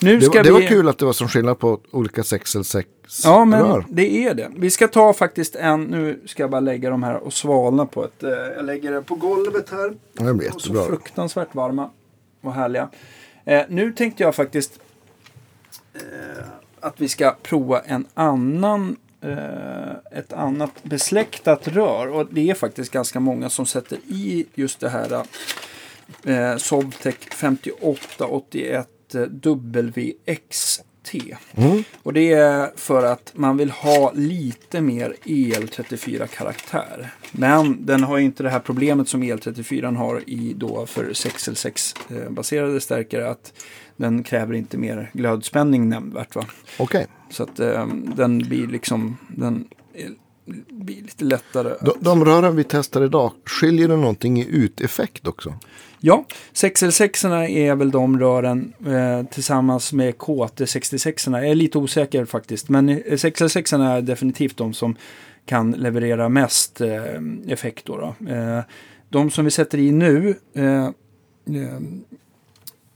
[0.00, 0.60] Nu Det, ska var- det vi...
[0.60, 2.88] var kul att det var som skillnad på olika 6 eller 6
[3.24, 3.84] Ja, men rör.
[3.88, 4.50] det är det.
[4.56, 8.04] Vi ska ta faktiskt en, nu ska jag bara lägga de här och svalna på
[8.04, 9.94] ett, eh, jag lägger det på golvet här.
[10.12, 10.86] Ja, Det blir Och så jättebra.
[10.86, 11.90] fruktansvärt varma
[12.40, 12.88] och härliga.
[13.44, 14.78] Eh, nu tänkte jag faktiskt
[15.94, 16.44] eh,
[16.80, 22.06] att vi ska prova en annan eh, ett annat besläktat rör.
[22.08, 25.22] Och det är faktiskt ganska många som sätter i just det här
[26.24, 30.82] eh, Sovtech 5881 WXT.
[31.54, 31.84] Mm.
[32.02, 37.10] Och det är för att man vill ha lite mer EL34-karaktär.
[37.32, 42.80] Men den har ju inte det här problemet som EL34 har i då för 6L6-baserade
[42.80, 43.30] stärkare.
[43.30, 43.52] Att
[43.96, 46.34] den kräver inte mer glödspänning nämnvärt.
[46.34, 46.44] Va?
[46.78, 47.06] Okej.
[47.30, 49.68] Så att eh, den blir liksom den
[50.68, 51.74] blir lite lättare.
[51.80, 55.54] De, de rören vi testar idag, skiljer det någonting i uteffekt också?
[56.00, 61.32] Ja, 6L6 är väl de rören eh, tillsammans med KT66.
[61.40, 62.68] Jag är lite osäker faktiskt.
[62.68, 64.96] Men 6L6 är definitivt de som
[65.46, 67.04] kan leverera mest eh,
[67.48, 67.84] effekt.
[67.86, 68.32] Då, då.
[68.34, 68.60] Eh,
[69.08, 70.90] de som vi sätter i nu, eh, eh,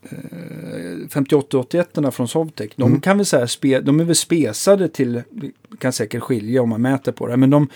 [0.02, 3.00] eh, 5881 från Sovtech, de Mm.
[3.00, 5.22] kan vi säga, spe, de är väl spesade till,
[5.78, 7.68] kan säkert skilja om man mäter på det, men de,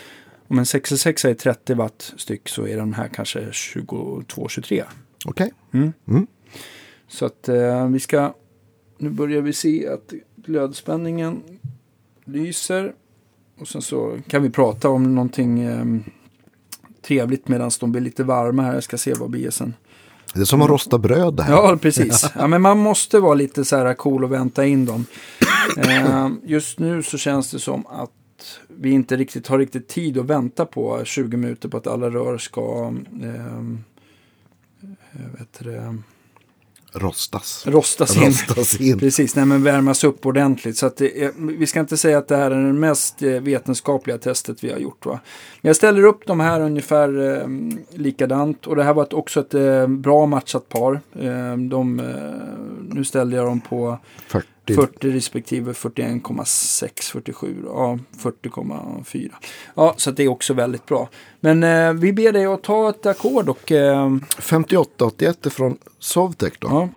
[0.49, 4.85] om en 6L6 är 30 watt styck så är de här kanske 22-23.
[5.25, 5.53] Okej.
[5.73, 5.93] Mm.
[6.09, 6.27] Mm.
[7.09, 8.35] Så att eh, vi ska,
[8.99, 11.43] nu börjar vi se att glödspänningen
[12.25, 12.93] lyser.
[13.61, 15.85] Och sen så kan vi prata om någonting eh,
[17.03, 18.75] trevligt medan de blir lite varma här.
[18.75, 19.75] Jag ska se vad blir sen.
[20.35, 21.53] Det är som att rosta bröd det här.
[21.53, 22.31] Ja, precis.
[22.39, 25.07] Ja, men man måste vara lite så här cool och vänta in dem.
[25.77, 28.11] Eh, just nu så känns det som att
[28.69, 32.39] vi inte riktigt har riktigt tid att vänta på 20 minuter på att alla rör
[32.39, 33.63] ska eh,
[35.39, 35.99] vet du det,
[36.97, 37.67] Rostas.
[37.67, 38.23] rostas in.
[38.25, 38.99] Rostas in.
[38.99, 40.77] Precis, nej, men värmas upp ordentligt.
[40.77, 44.65] Så är, vi ska inte säga att det här är det mest eh, vetenskapliga testet
[44.65, 45.07] vi har gjort.
[45.07, 45.21] Va?
[45.61, 47.49] Men jag ställer upp de här ungefär eh,
[47.99, 48.67] likadant.
[48.67, 51.01] Och det här var ett, också ett eh, bra matchat par.
[51.13, 53.99] Eh, de, eh, nu ställde jag dem på
[54.67, 54.75] 40.
[54.75, 59.31] 40 respektive 41,6, 47, ja 40,4.
[59.75, 61.09] Ja, så det är också väldigt bra.
[61.41, 66.53] Men eh, vi ber dig att ta ett ackord och eh, 5881 är från Sovtech
[66.59, 66.69] då.
[66.69, 66.89] Ja.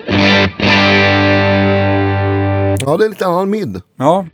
[2.79, 3.81] ja, det är lite annan mid.
[3.95, 4.25] ja.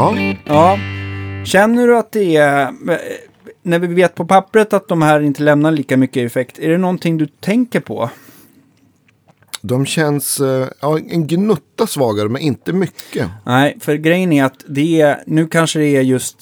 [0.00, 0.16] Ja.
[0.44, 0.78] Ja,
[1.44, 2.74] känner du att det är,
[3.62, 6.78] när vi vet på pappret att de här inte lämnar lika mycket effekt, är det
[6.78, 8.10] någonting du tänker på?
[9.62, 13.28] De känns eh, ja, en gnutta svagare men inte mycket.
[13.46, 16.36] Nej, för grejen är att det är, nu kanske det är just,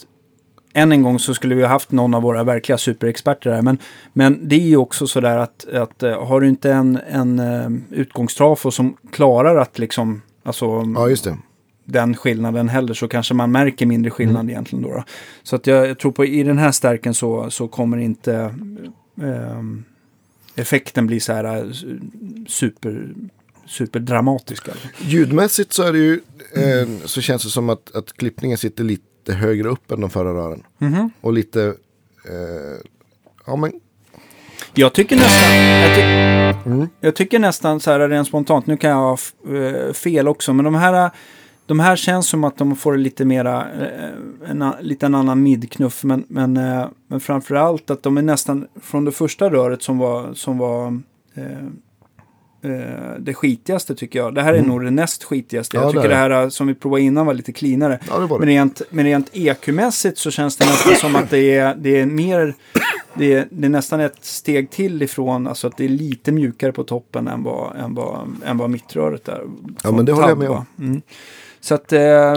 [0.75, 3.79] än en gång så skulle vi ha haft någon av våra verkliga superexperter här, men,
[4.13, 8.71] men det är ju också sådär att, att eh, har du inte en, en utgångstrafo
[8.71, 11.37] som klarar att liksom, alltså Ja, just det.
[11.89, 14.89] Den skillnaden heller så kanske man märker mindre skillnad egentligen då.
[14.95, 15.05] då.
[15.43, 18.55] Så att jag, jag tror på i den här stärken så, så kommer inte
[19.23, 19.85] ehm,
[20.57, 21.73] effekten bli så här eh,
[22.49, 23.15] super,
[23.67, 24.69] superdramatisk.
[24.69, 24.89] Alltså.
[25.01, 26.21] Ljudmässigt så är det ju
[26.55, 30.35] eh, så känns det som att, att klippningen sitter lite högre upp än de förra
[30.35, 30.63] rören.
[30.79, 31.11] Mhm.
[31.21, 31.63] Och lite,
[32.29, 32.87] eh,
[33.47, 33.73] ja men
[34.75, 36.03] Jag tycker nästan, jag, ty,
[36.71, 36.89] Mm.
[37.01, 39.19] jag tycker nästan så här rent spontant, nu kan jag ha
[39.57, 41.11] eh, fel också, men de här,
[41.69, 45.43] de här känns som att de får lite mera, eh, en, a- lite en annan
[45.43, 49.99] midknuff, men, men, eh, men framförallt att de är nästan från det första röret som
[49.99, 51.01] var, som var
[51.35, 54.35] eh, eh, det skitigaste tycker jag.
[54.35, 55.77] Det här är nog det näst skitigaste.
[55.77, 55.83] Mm.
[55.83, 57.99] Ja, jag det tycker det är här eh, som vi provade innan var lite cleanare.
[58.09, 58.55] ja det var Men det.
[58.55, 62.55] rent, men rent EQ-mässigt så känns det nästan som att det är, det är mer
[63.15, 66.73] det är, det är nästan ett steg till ifrån, alltså att det är lite mjukare
[66.73, 69.43] på toppen än vad, än vad, än vad mittröret är.
[69.83, 70.65] Ja, men det håller jag med om.
[70.79, 71.03] Mm.
[71.61, 72.35] Så att, eh,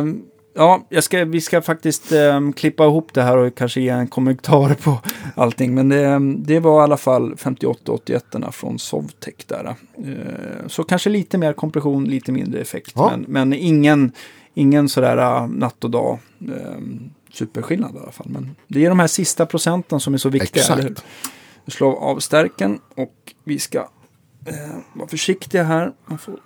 [0.53, 4.73] ja, ska, vi ska faktiskt eh, klippa ihop det här och kanske ge en kommentar
[4.73, 4.99] på
[5.35, 5.75] allting.
[5.75, 9.75] Men det, det var i alla fall 5881 från Sovtech där.
[9.97, 12.91] Eh, så kanske lite mer kompression, lite mindre effekt.
[12.95, 13.11] Ja.
[13.11, 14.11] Men, men ingen,
[14.53, 16.19] ingen sådär natt och dag.
[16.41, 16.77] Eh,
[17.33, 18.27] superskillnad i alla fall.
[18.29, 20.61] Men det är de här sista procenten som är så viktiga.
[20.61, 21.03] Exakt.
[21.65, 23.79] Nu slår av stärken och vi ska
[24.45, 25.93] eh, vara försiktiga här.
[26.05, 26.39] Man får,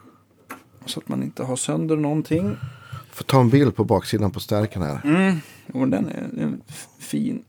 [0.86, 2.58] så att man inte har sönder någonting.
[3.12, 5.02] Får ta en bild på baksidan på stärken här.
[5.04, 5.36] Mm.
[5.74, 7.43] Och den är f- fin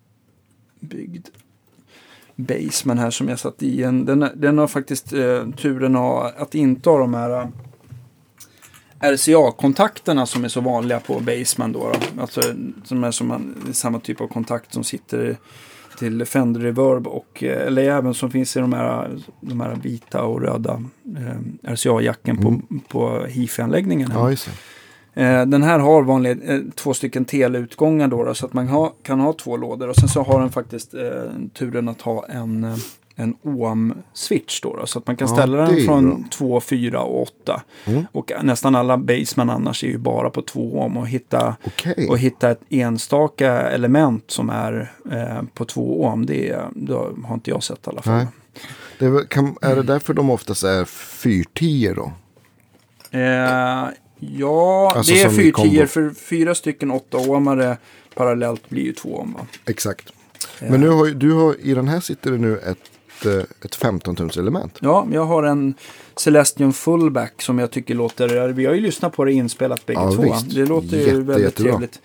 [0.80, 1.26] byggd
[2.36, 3.82] basement här som jag satt i.
[3.82, 7.46] En, den, den har faktiskt eh, turen att, inte ha de här eh,
[9.00, 11.74] RCA-kontakterna som är så vanliga på basement.
[11.74, 12.20] Då, då.
[12.22, 12.40] Alltså,
[12.84, 15.36] som är som en, är samma typ av kontakt som sitter
[15.98, 20.22] till Fender Reverb och eh, eller även som finns i de här, de här vita
[20.22, 20.82] och röda
[21.16, 24.10] eh, RCA-jacken på, på hifi-anläggningen.
[24.14, 24.30] Ja.
[25.22, 28.88] Eh, den här har vanligt, eh, två stycken teleutgångar då, då så att man ha,
[29.02, 29.88] kan ha två lådor.
[29.88, 31.00] Och sen så har den faktiskt eh,
[31.52, 32.76] turen att ha en, eh,
[33.18, 34.86] en OM-switch då, då.
[34.86, 36.28] Så att man kan ställa den från bra.
[36.30, 37.62] 2, 4 och 8.
[37.84, 38.06] Mm.
[38.12, 40.96] Och nästan alla Baseman annars är ju bara på 2 ohm.
[40.96, 42.08] Och hitta, Okej.
[42.08, 47.50] och hitta ett enstaka element som är eh, på 2 ohm, det, det har inte
[47.50, 48.16] jag sett i alla fall.
[48.16, 48.26] Nej.
[48.98, 52.12] Det är, kan, är det därför de oftast är 410 då?
[53.18, 55.70] Eh, ja, Alltså det är som i kombo.
[55.70, 57.76] 410 för fyra stycken 8 ohmare
[58.14, 59.32] parallellt blir ju 2 ohm.
[59.32, 59.46] Va?
[59.66, 60.12] Exakt.
[60.60, 62.78] Men nu har du har, i den här sitter det nu ett,
[63.26, 64.78] eh, ett 15 tums element.
[64.80, 65.74] Ja, jag har en
[66.16, 70.12] Celestion Fullback som jag tycker låter, vi har ju lyssnat på det inspelat bägge Ja,
[70.12, 70.22] två.
[70.22, 70.54] visst.
[70.54, 71.70] Det låter ju Jätte, väldigt jättebra.
[71.72, 72.00] trevligt.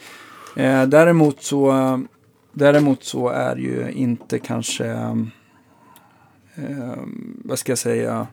[0.55, 1.73] Eh, däremot, så,
[2.53, 4.85] däremot så är ju inte kanske,
[6.55, 6.95] eh,
[7.45, 8.27] vad ska jag säga,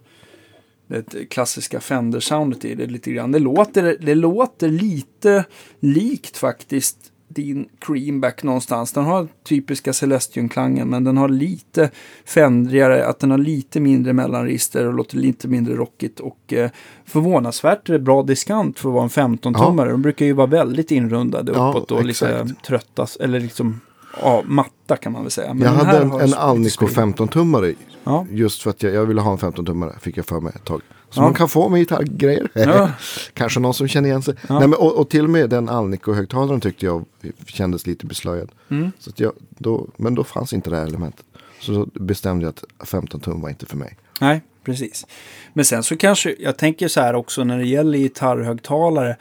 [0.87, 3.33] det klassiska Fender-soundet i det lite grann.
[3.33, 5.45] Det låter, det låter lite
[5.81, 8.93] likt faktiskt din Creamback någonstans.
[8.93, 11.91] Den har typiska Celestion-klangen men den har lite
[12.25, 16.71] fendrigare, att den har lite mindre mellanregister och låter lite mindre rockigt och eh,
[17.05, 19.91] förvånansvärt bra diskant för att vara en 15-tummare.
[19.91, 22.65] De brukar ju vara väldigt inrundade Ja, uppåt och lite exakt.
[22.65, 23.81] tröttas, eller liksom
[24.23, 25.55] ja, matta kan man väl säga.
[25.55, 27.05] Men jag hade en, en Alnico speed.
[27.15, 27.75] 15-tummare.
[28.05, 28.27] Ja.
[28.31, 29.99] Just för att jag, jag ville ha en 15-tummare.
[30.01, 30.81] Fick jag för mig ett tag.
[31.11, 31.23] Så Ja.
[31.25, 32.49] man kan få med gitarrgrejer.
[32.53, 32.91] Ja.
[33.35, 34.35] Kanske någon som känner igen sig.
[34.49, 34.59] Ja.
[34.59, 37.05] Nej, men, och, och till och med den Alnico-högtalaren tyckte jag
[37.47, 38.51] kändes lite beslöjad.
[38.71, 38.93] Mm.
[38.99, 41.25] Så jag, då, men då fanns inte det här elementet.
[41.61, 43.97] Så då bestämde jag att 15 tum var inte för mig.
[44.21, 45.07] Nej, precis.
[45.53, 49.17] Men sen så kanske, jag tänker så här också när det gäller gitarrhögtalare.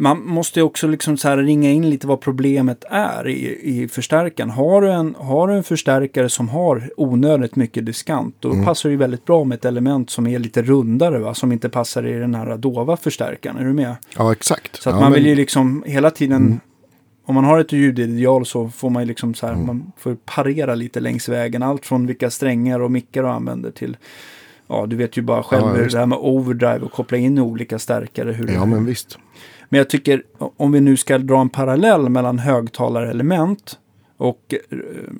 [0.00, 4.50] Man måste också liksom så ringa in lite vad problemet är i, i förstärkaren.
[4.50, 8.64] Har du, en, har du en förstärkare som har onödigt mycket diskant, då Mm.
[8.64, 11.34] passar det ju väldigt bra med ett element som är lite rundare, va?
[11.34, 13.56] som inte passar i den här dova förstärkaren.
[13.56, 13.96] Är du med?
[14.18, 14.82] Ja, exakt.
[14.82, 16.60] Så att ja, man men- vill ju liksom hela tiden, Mm.
[17.24, 20.74] om man har ett ljudideal så får man ju liksom så här, man får parera
[20.74, 21.62] lite längs vägen.
[21.62, 23.96] Allt från vilka strängar och mickar du använder till,
[24.68, 27.38] ja du vet ju bara själv Ja, hur det här med overdrive och koppla in
[27.38, 28.32] olika stärkare.
[28.32, 29.18] Hur Ja, men visst.
[29.72, 30.22] Men jag tycker,
[30.56, 33.78] om vi nu ska dra en parallell mellan högtalarelement
[34.16, 34.78] och eh,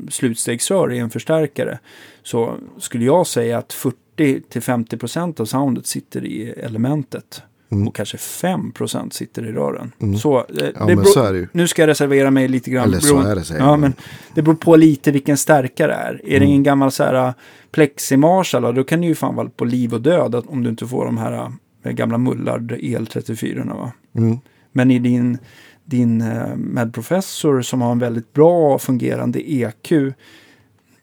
[0.08, 1.78] slutstegsrör i en förstärkare.
[2.22, 3.74] Så skulle jag säga att
[4.18, 7.42] 40-50% av soundet sitter i elementet.
[7.72, 7.88] Mm.
[7.88, 9.92] Och kanske 5% sitter i rören.
[10.02, 10.16] Mm.
[10.18, 10.44] Så, eh,
[10.78, 12.84] Ja, det beror, så det nu ska jag reservera mig lite grann.
[12.88, 13.92] Eller så är det, säger ja, men
[14.34, 16.20] Det beror på lite vilken stärkare det är.
[16.34, 16.56] Är det Mm.
[16.56, 17.32] en gammal så här, uh,
[17.70, 20.70] Plexi Marshall, då kan det ju fan vara på liv och död att- om du
[20.70, 21.52] inte får de här
[21.84, 23.74] gamla Mullard EL34.
[23.74, 23.92] Va?
[24.14, 24.38] Mm.
[24.72, 25.38] Men i din,
[25.84, 29.92] din uh, medprofessor som har en väldigt bra fungerande EQ.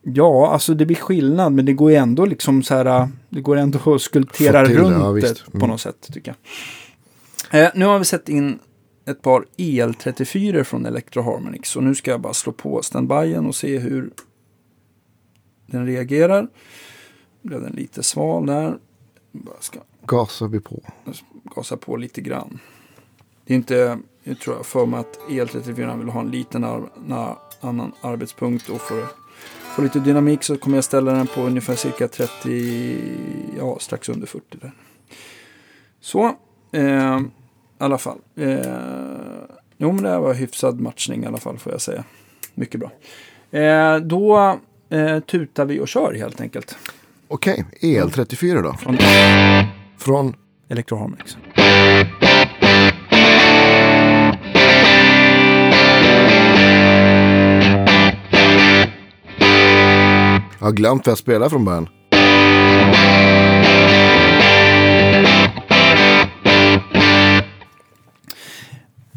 [0.01, 3.09] Ja, alltså det blir skillnad men det går ändå liksom så här.
[3.29, 5.45] Det går ändå att skulptera till runt ja, det visst.
[5.51, 5.69] på Mm.
[5.69, 6.35] något sätt tycker
[7.51, 7.63] jag.
[7.63, 8.59] Eh, nu har vi sett in
[9.05, 11.75] ett par EL34 från Electro Harmonix.
[11.75, 14.11] Och nu ska jag bara slå på standbyen och se hur
[15.65, 16.47] den reagerar.
[17.41, 18.77] Blev den lite sval där.
[19.31, 20.83] Bara ska Gasar vi på.
[21.55, 22.59] gasa på lite grann.
[23.47, 26.89] Det är inte, jag tror jag för mig att EL34 vill ha en liten ar-
[27.05, 29.05] na, annan arbetspunkt och för
[29.75, 32.99] få lite dynamik så kommer jag ställa den på ungefär cirka 30,
[33.57, 34.71] ja strax under 40 där.
[36.01, 36.25] Så,
[36.71, 37.23] eh, i
[37.77, 38.17] alla fall.
[38.35, 38.57] Eh,
[39.77, 42.03] jo men det här var hyfsad matchning i alla fall får jag säga.
[42.53, 42.91] Mycket bra.
[43.59, 44.57] Eh, då
[44.89, 46.77] eh, tutar vi och kör helt enkelt.
[47.27, 48.73] Okej, EL34 då.
[48.73, 48.97] Från
[49.97, 50.35] Från
[50.69, 51.37] Electro Harmonix.
[60.59, 61.89] Jag har glömt vad jag spelar från början.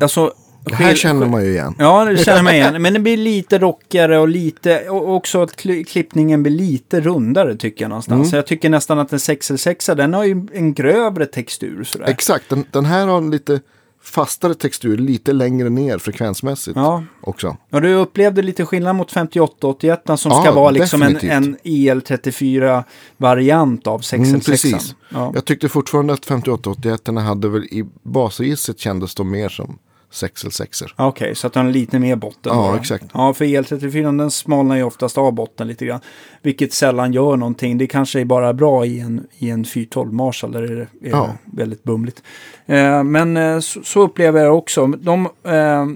[0.03, 0.33] Alltså,
[0.65, 1.75] Det här känner man ju igen.
[1.79, 2.83] Ja, det känner man igen.
[2.83, 7.57] Men det blir lite rockigare och lite, och också att kli- klippningen blir lite rundare
[7.57, 8.17] tycker jag någonstans.
[8.19, 8.31] Mm.
[8.31, 12.07] Så jag tycker nästan att en 606 den har ju en grövre textur sådär.
[12.09, 13.61] Exakt, den, den här har en lite
[14.03, 17.57] fastare textur, lite längre ner frekvensmässigt Ja, också.
[17.71, 23.87] och du upplevde lite skillnad mot 5881 som Ja, ska vara liksom en, en EL34-variant
[23.87, 24.31] av 606.
[24.31, 24.95] Mm, precis.
[25.09, 25.31] Ja.
[25.35, 29.79] Jag tyckte fortfarande att 5881 hade väl i basregistret kändes de mer som
[30.11, 32.53] 606 Ja, Okej, så att den har lite mer botten.
[32.57, 32.77] Ja, då.
[32.79, 33.05] exakt.
[33.15, 36.01] Ja, för EL34 den smalnar ju oftast av botten lite grann.
[36.43, 37.79] Vilket sällan gör någonting.
[37.79, 41.33] Det kanske är bara bra i en, i en 412 Marshall där det är Ja.
[41.45, 42.23] väldigt bumligt.
[42.67, 44.87] Eh, men eh, så, så upplever jag också.
[44.87, 45.87] De, eh,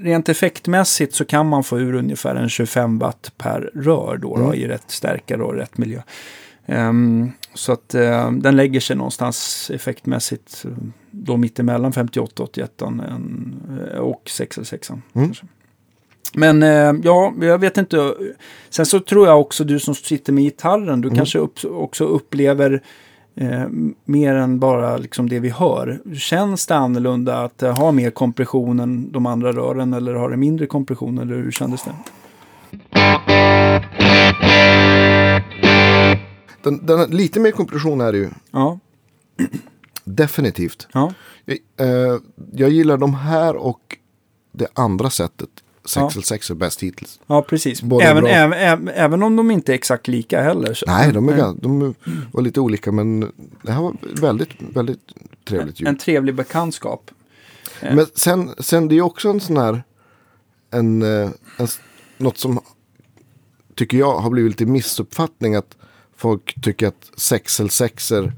[0.00, 4.42] rent effektmässigt så kan man få ur ungefär en 25 watt per rör då, då
[4.44, 4.54] Mm.
[4.54, 6.00] i rätt stärkare och rätt miljö.
[6.66, 10.70] Ehm, så att eh, den lägger sig någonstans effektmässigt eh,
[11.10, 13.56] då mittemellan 58 81 en,
[13.92, 14.90] eh, och 606.
[15.14, 15.32] Mm.
[16.34, 18.14] Men eh, ja, jag vet inte.
[18.70, 21.00] Sen så tror jag också du som sitter med gitarren, Mm.
[21.00, 22.82] du kanske upp, också upplever
[23.34, 23.64] eh,
[24.04, 26.00] mer än bara liksom det vi hör.
[26.14, 30.36] Känns det annorlunda att eh, ha mer kompression än de andra rören eller har det
[30.36, 31.94] mindre kompression eller hur kändes det?
[36.66, 38.78] Den, den, lite mer kompression är det ju, Ja,
[40.04, 40.88] definitivt.
[40.92, 41.12] ja,
[41.44, 42.18] Jag, eh,
[42.52, 43.96] jag gillar de här och
[44.52, 45.48] det andra sättet.
[45.84, 47.20] 606 är bäst hittills.
[47.26, 47.82] ja precis.
[48.02, 50.74] Även, även, även, om de inte är exakt lika heller.
[50.74, 51.94] Så, Nej, de, är, de
[52.32, 53.20] var lite olika men
[53.62, 55.12] det här var väldigt, väldigt
[55.44, 55.88] trevligt ljud.
[55.88, 57.10] En trevlig bekantskap.
[57.80, 59.82] Men sen, sen det är också en sån här,
[60.70, 61.68] en, eh, en,
[62.18, 62.60] något som
[63.74, 65.76] tycker jag har blivit lite missuppfattning att
[66.16, 68.32] folk tycker att 6L6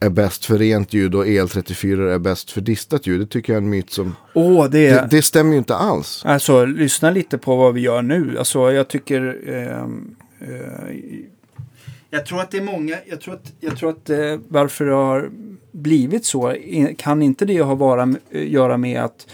[0.00, 3.20] är bäst för rent ljud och EL34 är bäst för distat ljud.
[3.20, 6.22] Det tycker jag är en myt som, Åh, det det, det stämmer ju inte alls.
[6.24, 8.38] Alltså, lyssna lite på vad vi gör nu.
[8.38, 9.48] Alltså, jag tycker...
[9.48, 11.18] ehm, eh,
[12.10, 12.96] jag tror att det är många...
[13.06, 15.30] Jag tror att, jag tror att eh, varför det har
[15.72, 16.56] blivit så
[16.98, 19.26] kan inte det ha vara, göra med att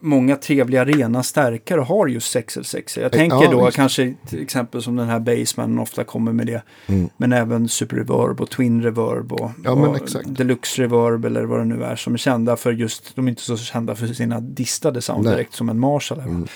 [0.00, 2.96] många trevliga rena stärkare har just 606.
[2.96, 3.76] Jag tänker ja, då visst.
[3.76, 6.62] kanske till exempel som den här Baseman ofta kommer med det.
[6.86, 7.08] Mm.
[7.16, 9.98] Men även Super Reverb och Twin Reverb och, Ja, och.
[10.26, 13.42] Deluxe Reverb eller vad det nu är som är kända för just, de är inte
[13.42, 15.32] så kända för sina distade sound Nej.
[15.34, 16.20] direkt som en Marshall.
[16.20, 16.46] Mm.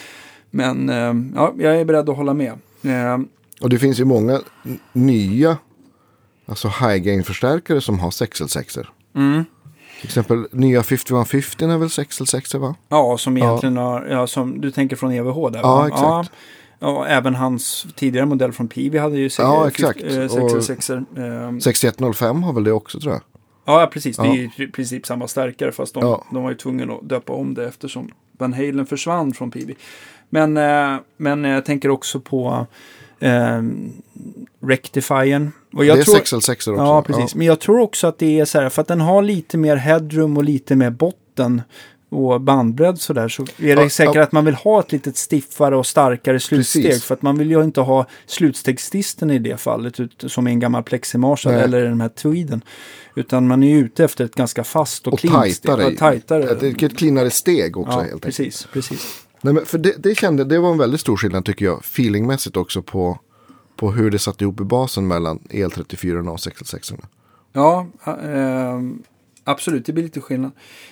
[0.51, 2.53] Men eh, ja, jag är beredd att hålla med.
[2.83, 3.19] Eh,
[3.61, 4.41] Och det finns ju många
[4.93, 5.59] nya
[6.47, 8.85] alltså high gain förstärkare som har 6L6.
[9.15, 9.45] mm.
[10.01, 12.75] Till exempel nya 5150 är väl 6L6 va?
[12.89, 15.87] Ja, som egentligen har, ja, som du tänker från EVH där Ja, va?
[15.87, 16.03] exakt.
[16.03, 16.25] Ja,
[16.79, 20.03] ja, även hans tidigare modell från Pivi hade ju Ja, exakt.
[20.03, 21.01] Eh, Och- 6 eh,
[21.61, 23.23] 6105 har väl det också tror jag.
[23.65, 24.17] Ja, precis.
[24.17, 24.35] Det är Ja.
[24.57, 26.25] ju i princip samma stärkare fast de, Ja.
[26.31, 29.75] de var ju tvungna att döpa om det eftersom Van Halen försvann från Pivi.
[30.29, 32.67] Men, eh, men jag tänker också på
[33.21, 33.63] eh,
[34.69, 35.53] Rectifiern.
[35.73, 36.71] Och jag det är tror, 6L6 också.
[36.73, 37.35] Ja, precis.
[37.35, 39.77] Men jag tror också att det är så här, för att den har lite mer
[39.77, 41.63] headroom och lite mer botten
[42.09, 44.23] och bandbredd sådär så är det Ja, säkert ja.
[44.23, 46.85] att man vill ha ett lite stiffare och starkare slutsteg.
[46.85, 47.05] Precis.
[47.05, 50.61] För att man vill ju inte ha slutstegsdisten i det fallet ut, som är en
[50.61, 51.63] gammal pleximarshall Nej.
[51.63, 52.63] eller den här tweeden.
[53.15, 55.63] Utan man är ju ute efter ett ganska fast och, Och clean steg.
[55.63, 55.83] tajtare.
[55.83, 56.43] Ja, tajtare.
[56.43, 58.23] Ett, ett cleanare steg också ja, helt enkelt.
[58.23, 59.23] precis, precis.
[59.41, 61.85] Nej, men för det, det, kände, det var en väldigt stor skillnad tycker jag.
[61.85, 63.19] Feelingmässigt också på,
[63.77, 66.95] på hur det satt ihop i basen mellan EL34 och 6L6.
[67.53, 68.81] Ja, eh,
[69.45, 69.87] absolut.
[69.87, 70.51] Det blir lite skillnad.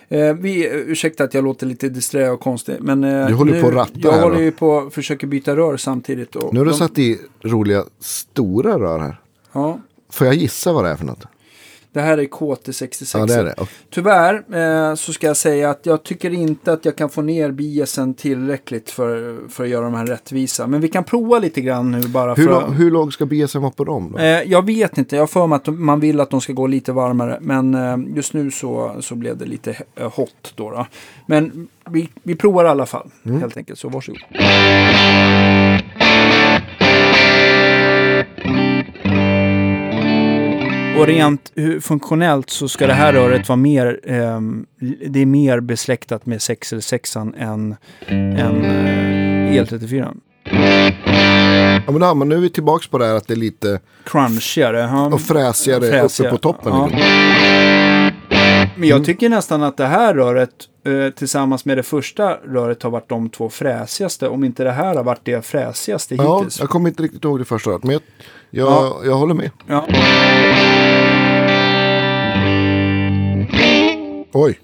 [0.08, 2.76] Eh, vi, ursäkta att jag låter lite disträ och konstig.
[2.80, 5.26] Men, eh, Du håller nu, på att ratta Jag här, håller ju på att försöka
[5.26, 6.34] byta rör samtidigt.
[6.34, 9.20] Nu har du de- satt i roliga stora rör här.
[9.52, 9.80] Ja,
[10.10, 11.24] Får jag gissa vad det är för något?
[11.94, 13.18] Det här är KT66.
[13.18, 13.52] Ja, det är det.
[13.52, 14.34] Och- Tyvärr
[14.90, 18.14] eh, så ska jag säga att jag tycker inte att jag kan få ner biasen
[18.14, 20.66] tillräckligt för, för att göra de här rättvisa.
[20.66, 22.78] Men vi kan prova lite grann nu bara Hur, att...
[22.78, 24.18] hur låg ska BSM vara på dem då?
[24.18, 26.92] Eh, jag vet inte, jag för mig att man vill att de ska gå lite
[26.92, 27.38] varmare.
[27.40, 30.70] Men eh, just nu så, så blev det lite eh, hot då.
[30.70, 30.86] då.
[31.26, 33.40] Men vi, vi provar i alla fall, Mm.
[33.40, 33.78] helt enkelt.
[33.78, 34.20] Så varsågod.
[40.98, 44.66] Och rent funktionellt så ska det här röret vara mer, ehm,
[45.06, 47.76] det är mer besläktat med 6 eller 6 än, än
[48.06, 50.14] eh, EL34.
[51.86, 54.78] Ja, men, men nu är vi tillbaka på det här att det är lite Crunchigare.
[54.78, 55.06] ja.
[55.06, 56.72] och fräsigare, Fräsigare, uppe på toppen.
[56.72, 56.88] ja.
[58.76, 60.50] Men jag tycker nästan att det här röret
[60.86, 64.28] eh, tillsammans med det första röret har varit de två fräsigaste.
[64.28, 66.60] Om inte det här har varit det fräsigaste Ja, hittills.
[66.60, 68.02] jag kommer inte riktigt ihåg det första röret, men jag,
[68.56, 69.00] jag, Ja.
[69.04, 69.50] jag håller med.
[69.66, 69.86] Ja.
[74.32, 74.58] Oj,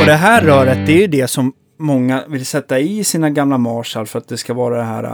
[0.00, 3.58] Och det här röret, det är ju det som många vill sätta i sina gamla
[3.58, 5.04] Marshall för att det ska vara det här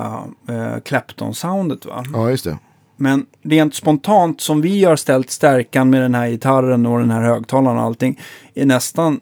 [0.49, 1.87] äh, Clapton-soundet.
[1.87, 2.05] Va?
[2.13, 2.59] ja just det.
[2.97, 7.23] Men rent spontant som vi har ställt stärkan med den här gitarren och den här
[7.23, 8.21] högtalaren och allting
[8.55, 9.21] är nästan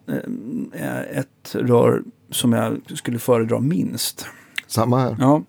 [0.74, 4.26] eh, ett rör som jag skulle föredra minst.
[4.74, 5.16] Samma här.
[5.20, 5.42] Ja.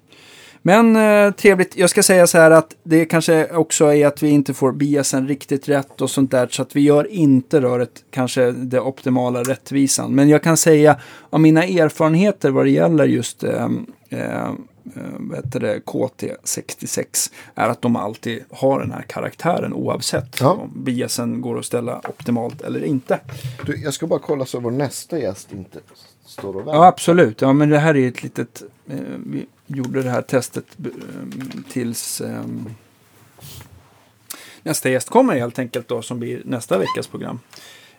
[0.61, 4.29] Men eh, trevligt, jag ska säga så här att det kanske också är att vi
[4.29, 6.47] inte får biasen riktigt rätt och sånt där.
[6.51, 10.15] Så att vi gör inte röret kanske det optimala rättvisan.
[10.15, 10.99] Men jag kan säga
[11.29, 13.67] av mina erfarenheter vad det gäller just eh,
[14.09, 14.51] eh,
[15.43, 20.51] det, KT66 är att de alltid har den här karaktären oavsett Ja.
[20.51, 23.19] om biasen går att ställa optimalt eller inte.
[23.65, 25.79] Du, jag ska bara kolla så vår nästa gäst inte
[26.25, 26.73] står och väntar.
[26.73, 27.41] Ja, absolut.
[27.41, 28.63] Ja, men det här är ett litet...
[28.87, 30.91] Eh, vi gjorde det här testet eh,
[31.69, 32.45] tills eh,
[34.63, 37.39] nästa gäst kommer helt enkelt då, som blir nästa veckas program.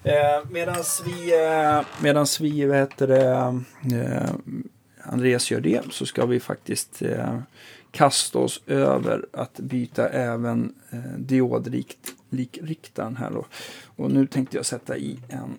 [0.02, 3.60] Eh, medans vi, eh, medans vi, vad heter det,
[3.96, 4.30] eh,
[5.02, 7.02] Andreas gör det, så ska vi faktiskt
[7.90, 13.46] kasta oss över att byta även eh, diodriktaren här då.
[13.96, 15.56] Och nu tänkte jag sätta i en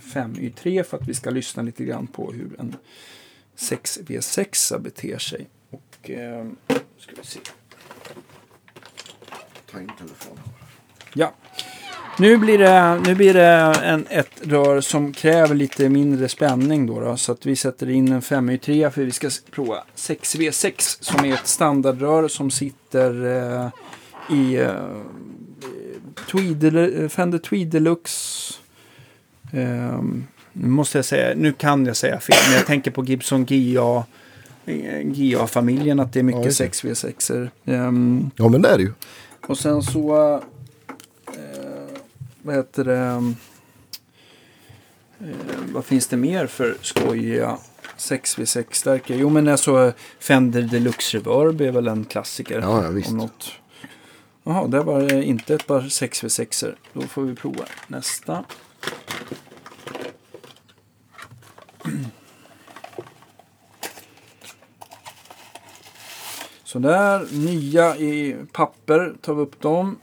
[0.00, 2.76] 5Y3 för att vi ska lyssna lite grann på hur en
[3.56, 5.46] 6V6 beter sig.
[5.70, 6.46] Och eh,
[6.98, 7.40] ska vi se.
[9.70, 10.44] Ta in telefonen.
[11.14, 11.34] Ja.
[12.18, 13.46] Nu blir det, nu blir det
[13.84, 17.16] en, ett rör som kräver lite mindre spänning då, då.
[17.16, 21.46] Så att vi sätter in en 5Y3 för vi ska prova 6V6 som är ett
[21.46, 23.68] standardrör som sitter eh,
[24.36, 24.72] i eh,
[26.30, 28.54] Tweedle, Fender Tweed Deluxe.
[29.52, 33.44] Ehm, nu måste jag säga, nu kan jag säga fel, men jag tänker på Gibson
[33.48, 34.04] GA.
[34.66, 36.88] eh, GA-familjen, att det är mycket Ja, just det.
[36.88, 37.48] 6V6.
[37.64, 38.92] Um, Ja, men det är det ju.
[39.46, 40.34] och sen så,
[41.26, 41.96] eh,
[42.42, 43.20] vad heter det, eh,
[45.72, 47.58] vad finns det mer för skojiga
[47.96, 49.16] 6V6-stärkare?
[49.18, 52.60] Jo men alltså Fender Deluxe Reverb är väl en klassiker.
[52.60, 53.10] Ja, ja, visst.
[53.10, 53.50] Om något.
[54.44, 56.76] Jaha, där var det inte ett par 6V6-er.
[56.92, 58.44] Då får vi prova nästa.
[66.64, 69.96] Så där, nya i papper tar vi upp dem.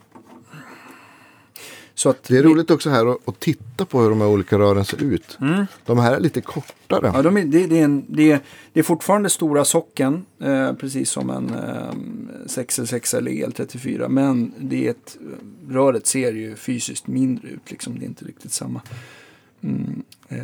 [1.93, 4.27] Så att Det är vi- roligt också här att, att titta på hur de här
[4.27, 5.37] olika rören ser ut.
[5.85, 7.11] De här är lite kortare.
[7.13, 8.39] Ja, de är, det, det, är en, det, är,
[8.73, 11.93] det är fortfarande stora socken, eh, precis som en eh,
[12.45, 14.07] 6L6 eller EL34.
[14.07, 15.17] Men det är ett,
[15.69, 17.99] röret ser ju fysiskt mindre ut, liksom.
[17.99, 18.81] det är inte riktigt samma
[19.61, 20.41] mm, eh,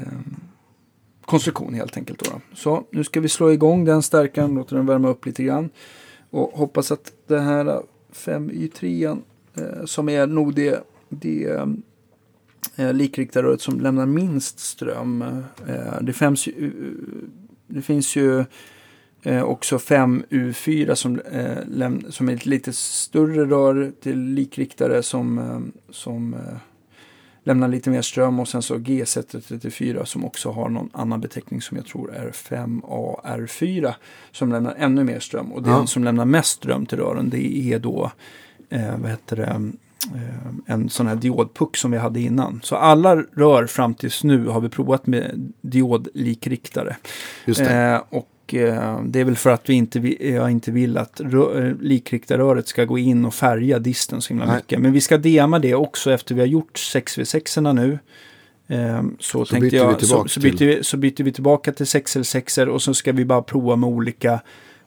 [1.26, 2.20] konstruktion helt enkelt.
[2.20, 2.42] Då, då.
[2.56, 5.70] Så nu ska vi slå igång den stärkaren, låter den värma upp lite grann.
[6.30, 7.82] Och hoppas att det här
[8.14, 9.22] 5Y3
[9.56, 11.60] eh, som är nog det, det
[12.76, 15.22] eh, likriktarröret som lämnar minst ström.
[15.68, 17.28] Eh, det, finns ju, eh,
[17.68, 18.46] det finns ju
[19.24, 25.60] eh, också 5U4 som, eh, som är ett lite större rör till likriktare som, eh,
[25.94, 26.40] som eh,
[27.44, 31.78] lämnar lite mer ström och sen så GZ34 som också har någon annan beteckning som
[31.78, 33.94] jag tror är 5AR4
[34.32, 35.88] som lämnar ännu mer ström och den Ja.
[35.88, 38.12] som lämnar mest ström till rören det är då
[38.70, 39.44] eh, vad heter det,
[40.16, 42.60] eh, en sån här diodpuck som vi hade innan.
[42.64, 46.96] Så alla rör fram tills nu har vi provat med diodlikriktare.
[47.46, 47.74] Just det.
[47.74, 51.30] Eh, och eh, det är väl för att vi inte, jag inte vill att eh,
[51.80, 54.56] likriktarröret ska gå in och färga disten så himla Nej.
[54.56, 54.80] mycket.
[54.80, 58.00] Men vi ska DMa det också efter vi har gjort 6v6 nu.
[58.68, 62.68] Eh, så, Så tänkte jag, så, så, byter vi, så byter vi tillbaka till 6L6
[62.68, 64.40] och så ska vi bara prova med olika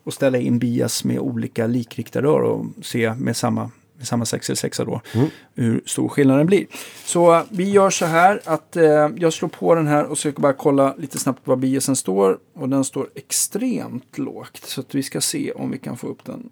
[0.04, 3.70] och ställa in bias med olika likriktarrör och se med samma,
[4.04, 5.28] samma 6L6 då Mm.
[5.54, 6.66] hur stor skillnaden blir.
[7.04, 10.32] Så eh, vi gör så här att eh, jag slår på den här och ska
[10.32, 12.38] bara kolla lite snabbt vad biasen står.
[12.54, 14.60] Och den står extremt lågt.
[14.64, 16.50] Så att vi ska se om vi kan få upp den.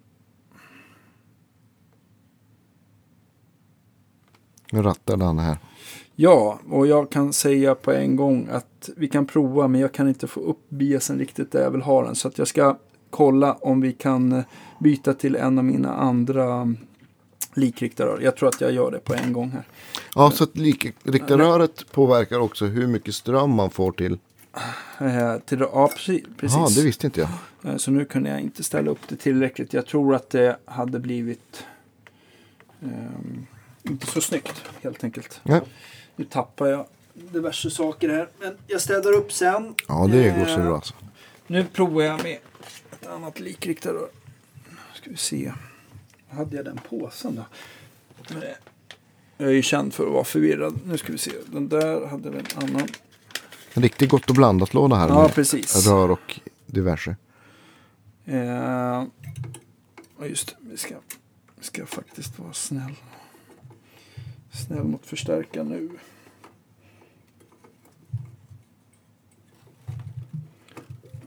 [4.72, 5.57] Nu rattade han det här.
[6.14, 10.09] Ja, och jag kan säga på en gång att vi kan prova men jag kan
[10.09, 12.14] inte få upp biasen riktigt där jag vill ha den.
[12.14, 12.78] Så att jag ska
[13.11, 14.44] kolla om vi kan eh,
[14.80, 16.74] byta till en av mina andra
[17.55, 18.20] likriktarrör.
[18.20, 19.62] Jag tror att jag gör det på en gång här.
[20.14, 24.18] Ja, så att likriktarröret påverkar också hur mycket ström man får till.
[25.00, 26.22] Eh, till, ja, precis.
[26.40, 27.28] Ja, det visste inte jag.
[27.72, 29.72] Eh, Så nu kunde jag inte ställa upp det tillräckligt.
[29.72, 31.64] Jag tror att det hade blivit
[32.82, 33.46] ehm,
[33.82, 35.40] inte så snyggt helt enkelt.
[35.42, 35.61] Ja,
[36.16, 38.28] Nu tappar jag diverse saker här.
[38.40, 39.74] Men jag städar upp sen.
[39.88, 40.74] ja det går så Eh, bra.
[40.74, 40.94] Alltså.
[41.46, 42.38] Nu provar jag med
[42.92, 43.98] ett annat likriktare.
[44.94, 45.53] Ska vi se.
[46.33, 47.43] Hade jag den påsen då?
[49.37, 50.80] Jag är ju känd för att vara förvirrad.
[50.87, 51.33] Nu ska vi se.
[51.47, 52.89] Den där hade vi en annan.
[53.74, 55.09] En riktigt gott och blandat låda här.
[55.09, 55.87] Ja, med precis.
[55.87, 57.16] Rör och diverse.
[58.24, 59.05] Eh,
[60.28, 60.55] just det.
[60.61, 60.95] Vi ska,
[61.57, 62.95] vi ska faktiskt vara snäll.
[64.53, 65.91] Snäll mot förstärka nu.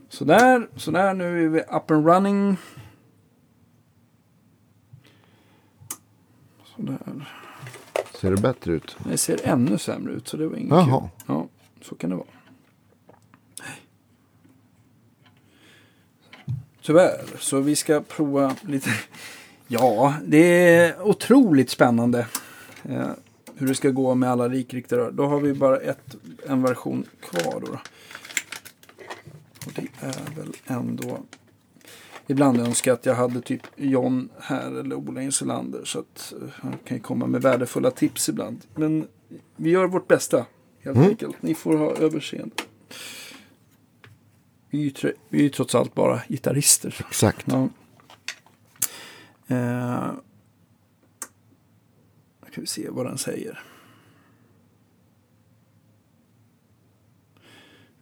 [0.08, 1.14] Sådär, sådär.
[1.14, 2.56] Nu är vi up and running.
[6.76, 6.98] Sådär.
[8.20, 8.96] Ser det bättre ut?
[9.04, 11.00] Det ser ännu sämre ut så det var inget Jaha.
[11.00, 11.08] kul.
[11.26, 11.46] Ja,
[11.82, 12.26] så kan det vara.
[16.82, 18.90] Tyvärr, så vi ska prova lite.
[19.68, 20.38] Ja, det
[20.76, 22.26] är otroligt spännande
[22.82, 23.08] eh,
[23.54, 25.10] hur det ska gå med alla likriktare.
[25.10, 26.16] Då har vi bara ett,
[26.46, 27.60] en version kvar.
[27.60, 27.78] Då, då.
[29.66, 31.18] Och det är väl ändå...
[32.26, 36.48] Ibland önskar jag att jag hade typ John här eller Ola Insulander så att eh,
[36.52, 38.64] han kan komma med värdefulla tips ibland.
[38.74, 39.08] Men
[39.56, 40.46] vi gör vårt bästa
[40.80, 41.08] helt Mm.
[41.08, 41.42] enkelt.
[41.42, 42.54] Ni får ha överseende.
[44.70, 46.96] Vi är vi är ju trots allt bara gitarrister.
[47.08, 47.46] Exakt.
[47.48, 47.68] Ja.
[49.46, 50.10] Eh,
[52.52, 53.62] kan vi se vad den säger.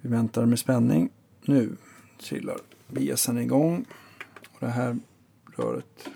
[0.00, 1.10] Vi väntar med spänning.
[1.44, 1.76] Nu
[2.20, 2.56] trillar
[2.88, 3.84] VSen igång.
[4.64, 4.98] Och det här
[5.56, 6.08] röret.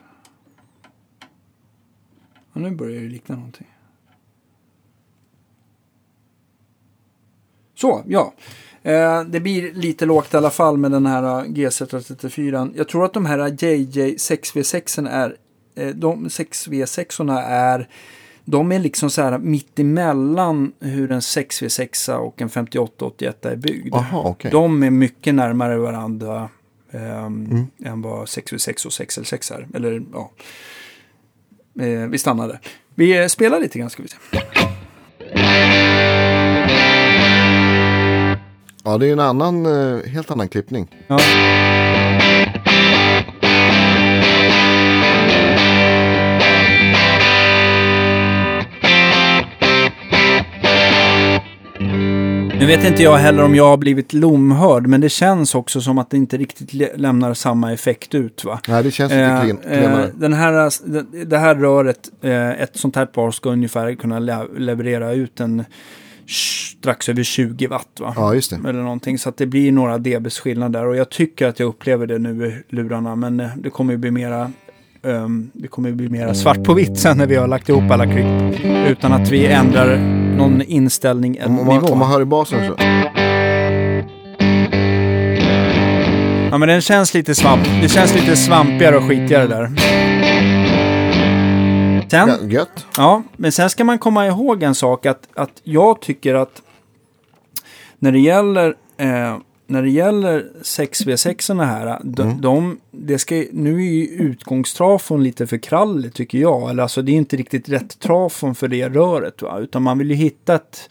[2.52, 3.66] Ja, nu börjar det likna någonting.
[7.74, 8.34] Så, ja.
[8.82, 12.72] Eh, det blir lite lågt i alla fall med den här eh, G634.
[12.76, 15.36] Jag tror att de här JJ 6V6 är,
[15.74, 17.88] eh, de 6V6 är,
[18.44, 23.94] de är liksom så här mitt emellan hur en 6V6 och en 5881 är byggd.
[23.94, 24.50] Jaha, okej.
[24.50, 26.48] De är mycket närmare varandra
[26.92, 27.66] ehm, Mm.
[27.84, 29.66] än vad 6V6 och 6L6 är.
[29.74, 30.30] Eller ja,
[31.84, 32.60] eh, vi stannade.
[32.94, 34.16] Vi eh, spelar lite grann ska vi se.
[38.84, 40.96] Ja, det är en annan, eh, helt annan klippning.
[41.06, 41.18] Ja.
[52.60, 55.98] Nu vet inte jag heller om jag har blivit lomhörd, men det känns också som
[55.98, 58.44] att det inte riktigt lämnar samma effekt ut.
[58.44, 58.60] va?
[58.68, 59.24] Nej, det känns lite
[59.64, 63.94] Eh, eh, den här, det- det här röret, eh, ett sånt här par ska ungefär
[63.94, 65.64] kunna le- leverera ut en
[66.26, 67.88] strax över 20 watt.
[68.00, 68.12] Va?
[68.16, 68.68] Ja, just det.
[68.68, 69.18] Eller någonting.
[69.18, 70.86] Så att det blir några dBs skillnad där.
[70.86, 73.16] Och jag tycker att jag upplever det nu i lurarna.
[73.16, 74.52] Men eh, det kommer ju bli mera
[75.02, 78.04] ehm, det kommer bli mera svart på vitt sen när vi har lagt ihop alla
[78.06, 78.64] klipp.
[78.88, 79.96] Utan att vi ändrar
[80.36, 81.86] någon inställning, Om, om, man, nivå.
[81.92, 82.74] om man hör i basen så.
[86.50, 87.64] Ja men den känns lite svamp.
[87.82, 89.70] Det känns lite svampigare och skitigare där.
[92.10, 92.86] Sen, Ja, gött.
[92.96, 96.62] Ja, men sen ska man komma ihåg en sak att, att jag tycker att
[97.98, 99.36] när det gäller eh,
[99.70, 102.40] när det gäller 6V6 här, de, Mm.
[102.40, 106.70] de, det ska, nu är ju utgångstrafon lite för krallig tycker jag.
[106.70, 109.58] Eller alltså det är inte riktigt rätt trafon för det röret va.
[109.58, 110.90] Utan man vill ju hitta ett,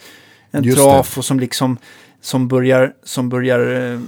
[0.52, 0.84] en Just det.
[0.84, 1.78] trafo som liksom
[2.22, 4.00] som börjar, som börjar eh,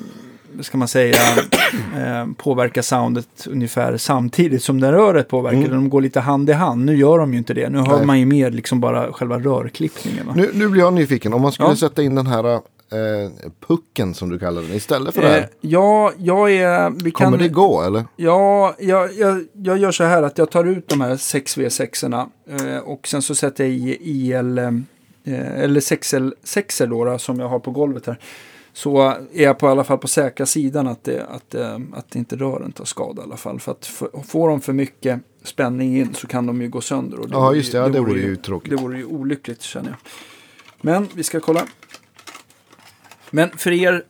[0.62, 1.16] ska man säga,
[1.98, 5.58] eh, påverka soundet ungefär samtidigt som det röret påverkar.
[5.60, 5.72] Mm.
[5.72, 6.86] De går lite hand i hand.
[6.86, 7.70] Nu gör de ju inte det.
[7.70, 8.06] Nu hör Nej.
[8.06, 10.32] man ju mer liksom bara själva rörklippningen.
[10.36, 11.34] Nu, nu blir jag nyfiken.
[11.34, 11.76] Om man skulle Ja.
[11.76, 12.60] sätta in den här
[12.92, 15.50] eh, pucken som du kallar den istället för det Eh, här.
[15.62, 16.90] ja, jag är...
[16.90, 18.06] Vi kan, Kommer det gå eller?
[18.16, 22.78] Ja, jag, jag, jag gör så här att jag tar ut de här 6V6erna eh,
[22.78, 24.74] och sen så sätter jag i IL, eh,
[25.64, 28.20] eller 6L, 6 då, då som jag har på golvet här.
[28.74, 29.02] Så
[29.34, 32.36] är jag på i alla fall på säkra sidan att, det, att, eh, att inte
[32.36, 33.60] rören tar skada i alla fall.
[33.60, 37.20] För att för, får de för mycket spänning in så kan de ju gå sönder.
[37.20, 37.78] Och Ja, vore just det.
[37.78, 38.70] Ja, det vore ju tråkigt.
[38.70, 39.98] Det vore ju olyckligt känner jag.
[40.82, 41.62] Men vi ska kolla.
[43.32, 44.04] Men för er,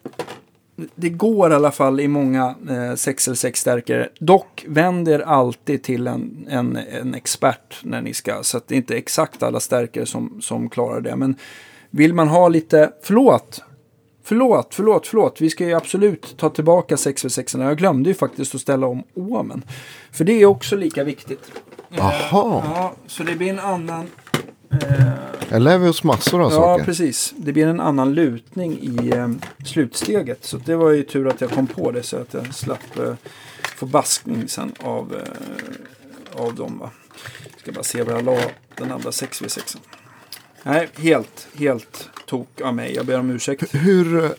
[0.96, 4.10] det går i alla fall i många eh, 6 stärkare.
[4.20, 8.44] Dock vänd er alltid till en, en, en expert när ni ska.
[8.44, 11.16] Så att det är inte exakt alla stärkare som, som klarar det.
[11.16, 11.36] Men
[11.90, 13.64] vill man ha lite, förlåt,
[14.24, 15.42] Förlåt, förlåt, förlåt.
[15.42, 17.64] Vi ska ju absolut ta tillbaka 6v6.
[17.64, 19.64] Jag glömde ju faktiskt att ställa om åmen.
[20.12, 21.52] För det är också lika viktigt.
[21.90, 22.14] Jaha.
[22.32, 24.08] Ja, så det blir en annan...
[24.72, 25.12] Eh,
[25.50, 26.86] Jag lär vi oss massor av ja, saker.
[26.86, 27.34] precis.
[27.38, 29.30] Det blir en annan lutning i eh,
[29.66, 30.46] slutsteget.
[30.46, 33.14] Så det var ju tur att jag kom på det så att jag slapp eh,
[33.76, 36.78] få baskning sen av, eh, av dem.
[36.80, 36.90] Va?
[37.58, 38.38] Ska bara se var jag la
[38.78, 39.78] den andra 6v6.
[40.64, 42.96] Nej, helt, helt tok av mig.
[42.96, 43.76] Jag ber om ursäkt.
[43.76, 44.24] Hur...
[44.26, 44.32] eh,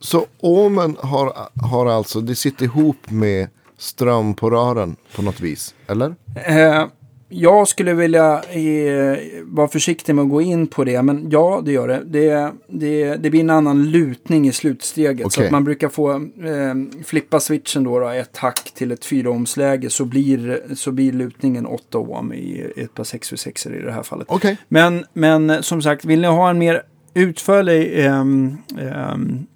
[0.00, 1.32] Så Omen har,
[1.68, 3.48] har alltså, det sitter ihop med
[3.78, 6.14] ström på rören på något vis, eller?
[6.46, 6.86] Eh,
[7.28, 11.72] jag skulle vilja eh, vara försiktig med att gå in på det, men ja, det
[11.72, 12.02] gör det.
[12.04, 15.32] Det, det, det blir en annan lutning i slutsteget.
[15.32, 15.46] Så Okej.
[15.46, 19.90] att man brukar få eh, flippa switchen då, då ett hack till ett 4 ohmsläge
[19.90, 24.26] så blir, så blir lutningen 8 ohm i ett par 6v6 i det här fallet.
[24.30, 24.56] Okej.
[24.68, 26.82] Men, men som sagt, vill ni ha en mer
[27.14, 29.46] utförlig ehm, ehm,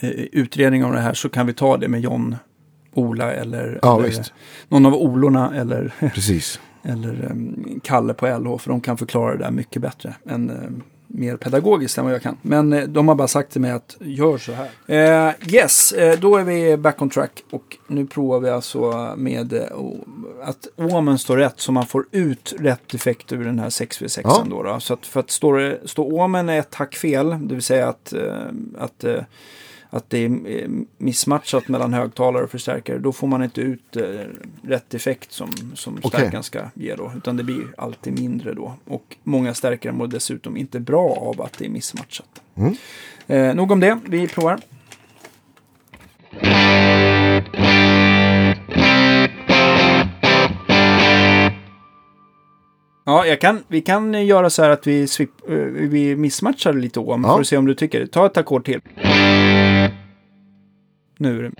[0.00, 2.36] eh, utredning om det här så kan vi ta det med John,
[2.94, 4.26] Ola eller, Ja, eller
[4.68, 6.60] någon av Olorna eller, Precis.
[6.82, 10.82] eller ehm, Kalle på LH för de kan förklara det där mycket bättre än ehm,
[11.06, 12.36] mer pedagogiskt än vad jag kan.
[12.42, 14.68] Men eh, de har bara sagt till mig att gör så här.
[15.28, 19.54] Eh, yes, eh, då är vi back on track och nu provar vi alltså med
[20.42, 24.46] att ohmen står rätt så man får ut rätt effekt ur den här 6v6 Ja.
[24.50, 24.80] då, då.
[24.80, 28.12] Så att för att står, det- står ohmen ett hack fel, det vill säga att,
[28.78, 29.04] att
[29.94, 30.68] att det är eh,
[30.98, 34.02] missmatchat mellan högtalare och förstärkare, då får man inte ut eh,
[34.62, 36.08] rätt effekt som, som Okej.
[36.20, 37.12] stärkaren ska ge då.
[37.16, 38.74] Utan det blir alltid mindre då.
[38.84, 42.42] Och många stärkare mår dessutom inte bra av att det är missmatchat.
[42.54, 42.74] Mm.
[43.26, 44.60] Eh, nog om det, vi provar.
[53.06, 57.00] Ja, jag kan, vi kan göra så här att vi, swip, eh, vi missmatchar lite
[57.00, 57.34] ohm Ja.
[57.34, 58.06] för att se om du tycker.
[58.06, 58.80] Ta ett ackord till.
[61.24, 61.50] Nu är.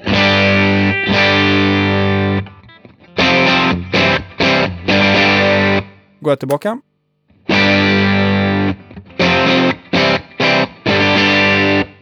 [6.20, 6.80] Går jag tillbaka?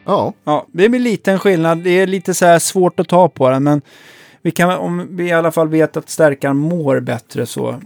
[0.05, 1.79] Ja, Ja, det blir liten skillnad.
[1.79, 3.83] Det är lite så här svårt att ta på den, men
[4.43, 7.81] vi kan, om vi i alla fall vet att stärkaren mår bättre så,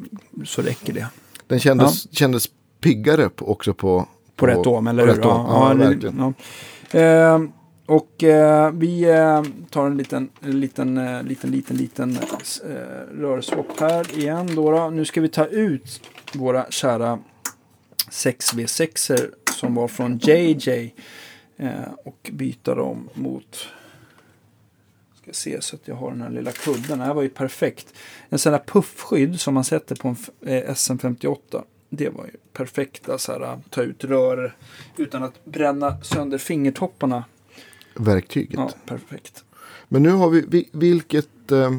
[0.45, 1.07] så räcker det.
[1.47, 2.47] den kändes, kändes
[2.81, 4.09] piggare på, också på...
[4.37, 5.27] På, rätt ohm, eller på hur?
[5.27, 5.47] ohm.
[5.49, 6.35] Ja, det- verkligen.
[6.93, 6.99] ja.
[7.01, 7.39] Eh,
[7.87, 14.19] och eh, vi eh, tar en liten, liten, eh, liten, liten, liten eh, rörswap här
[14.19, 14.57] igen.
[14.57, 14.91] Då, då.
[14.91, 16.01] Nu ska vi ta ut
[16.35, 17.19] våra kära
[18.11, 20.95] 6V6 som var från JJ
[21.57, 21.71] eh,
[22.05, 23.69] och byta dem mot
[25.23, 26.99] Ska se så att jag har den här lilla kudden.
[26.99, 27.95] Det här var ju perfekt.
[28.29, 31.63] En sån här puffskydd som man sätter på en eh, SM58.
[31.89, 34.57] Det var ju perfekta så här, att ta ut rör
[34.97, 37.25] utan att bränna sönder fingertopparna.
[37.99, 38.55] Verktyget.
[38.55, 39.45] Ja, perfekt.
[39.89, 41.71] Men nu har vi, vi vilket, eh,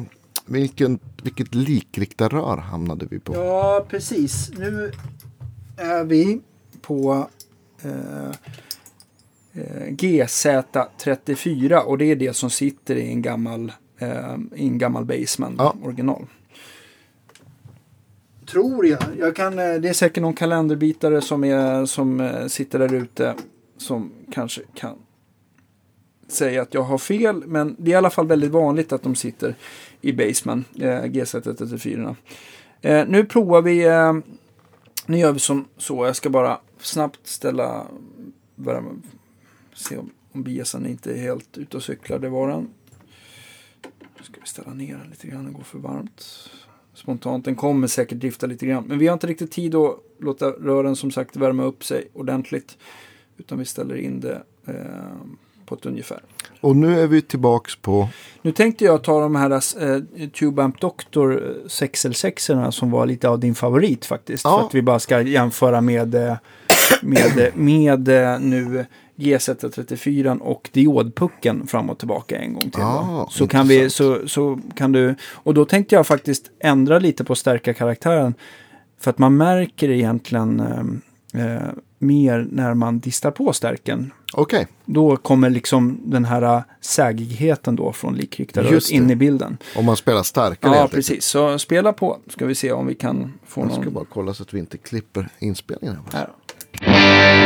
[0.46, 3.34] vilken, vilket likriktarrör hamnade vi på?
[3.34, 4.50] Ja, precis.
[4.58, 4.92] Nu
[5.76, 6.40] är vi
[6.80, 7.28] på
[7.82, 8.30] eh,
[9.52, 15.04] eh, GZ34 och det är det som sitter i en gammal, eh, i en gammal
[15.04, 15.74] Baseman Ja.
[15.82, 16.26] original.
[18.46, 19.02] Tror jag.
[19.18, 23.34] jag kan, eh, det är säkert någon kalenderbitare som, är, som sitter där ute
[23.76, 24.96] som kanske kan
[26.28, 27.46] säga att jag har fel.
[27.46, 29.54] Men det är i alla fall väldigt vanligt att de sitter
[30.00, 32.16] i Baseman, eh, GZ134.
[32.80, 34.12] Eh, nu provar vi, eh,
[35.06, 37.86] nu gör vi som så, jag ska bara snabbt ställa,
[38.54, 38.84] bara
[39.74, 42.68] se om, om biasen inte är helt ute och cyklar, det var den.
[44.18, 46.50] Nu ska vi ställa ner den lite grann, den går för varmt.
[46.94, 48.84] Spontant, den kommer säkert drifta lite grann.
[48.84, 52.78] Men vi har inte riktigt tid att låta rören som sagt värma upp sig ordentligt.
[53.36, 54.74] Utan vi ställer in det eh,
[55.68, 56.20] på ett ungefär.
[56.60, 58.08] Och nu är vi tillbaks på...
[58.42, 63.40] Nu tänkte jag ta de här eh, Tube Amp Doctor 6L6 som var lite av
[63.40, 64.44] din favorit faktiskt.
[64.44, 64.58] Ja.
[64.58, 66.36] För att vi bara ska jämföra med, eh,
[67.02, 72.82] med, med, eh, nu GZ34 och diodpucken fram och tillbaka en gång till.
[72.82, 77.24] Ah, så, kan vi, så, så kan du, och då tänkte jag faktiskt ändra lite
[77.24, 78.34] på stärka karaktären.
[79.00, 84.12] För att man märker egentligen eh, eh, mer när man distar på stärken.
[84.34, 89.56] Okej, Då kommer liksom den här äh, sägigheten då från likriktarröret in i bilden.
[89.76, 90.94] om man spelar starkare Ja, enkelt.
[90.94, 91.24] precis.
[91.24, 92.18] Så spela på.
[92.28, 93.94] Ska vi se om vi kan få Jag ska någon...
[93.94, 95.96] bara kolla så att vi inte klipper inspelningen.
[96.12, 96.28] Här.
[96.80, 97.38] Här.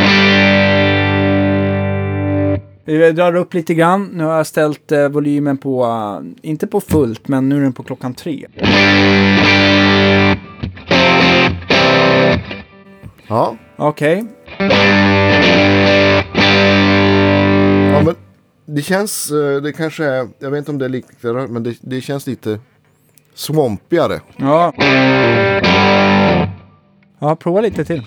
[2.85, 4.09] Vi drar upp lite grann.
[4.13, 7.73] Nu har jag ställt eh, volymen på, eh, inte på fullt, men nu är den
[7.73, 8.47] på klockan tre.
[13.27, 14.25] Ja, Okej.
[14.59, 14.69] men
[18.65, 21.75] det känns, eh, det kanske är, jag vet inte om det är liknande, men det,
[21.81, 22.59] det känns lite
[23.33, 24.21] svampigare.
[24.37, 24.73] Ja.
[27.19, 28.03] Ja, prova lite till.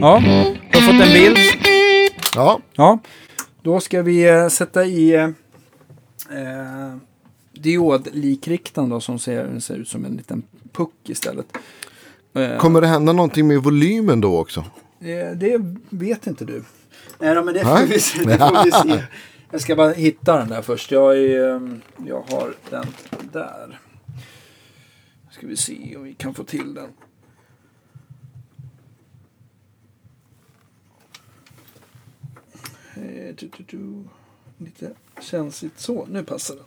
[0.00, 0.22] Ja,
[0.70, 1.38] du har fått en bild.
[2.34, 2.60] Ja.
[2.74, 2.98] Ja
[3.64, 5.24] då ska vi eh, sätta i eh,
[6.38, 6.96] eh,
[7.52, 10.42] diodlikriktaren då som ser, ser ut som en liten
[10.72, 11.46] puck istället.
[12.34, 14.64] Eh, kommer det hända någonting med volymen då också?
[14.98, 16.64] det, det vet inte du.
[17.18, 18.24] Nej, men det får vi se.
[18.24, 19.02] Det får vi se.
[19.50, 20.90] Jag ska bara hitta den där först.
[20.90, 21.60] Jag, är, eh,
[22.06, 22.86] jag har den
[23.32, 23.80] där.
[25.30, 26.88] Ska vi se om vi kan få till den.
[32.96, 33.34] Eh,
[34.58, 34.90] lite
[35.20, 36.06] känsligt så.
[36.10, 36.64] Nu passar den.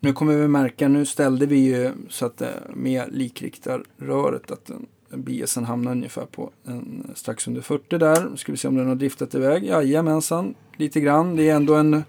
[0.00, 4.70] Nu kommer vi märka, nu ställde vi ju så att eh, med likriktarröret att
[5.10, 8.28] biasen hamnar ungefär på en, eh, strax under 40 där.
[8.30, 9.64] Nu ska vi se om den har driftat iväg.
[9.64, 11.36] Jajamensan, lite grann.
[11.36, 12.04] Det är ändå en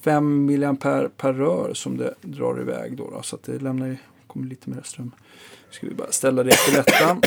[0.00, 3.10] 5 milliampere per rör som det drar iväg då.
[3.10, 3.96] då så att det lämnar ju,
[4.26, 5.10] kommer lite mer ström.
[5.70, 7.20] Ska vi bara ställa det till rätta.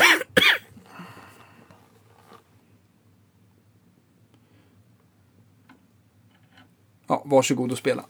[7.10, 8.02] Ja, varsågod och spela.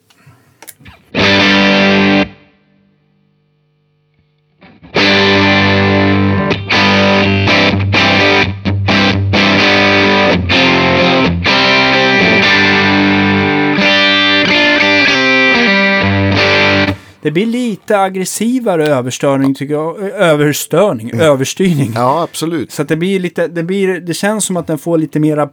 [17.23, 19.99] Det blir lite aggressivare överstörning tycker jag.
[20.01, 21.93] Överstörning, överstyrning.
[21.95, 22.73] Ja, absolut.
[22.73, 25.49] Så att det blir lite, det blir, det känns som att den får lite mera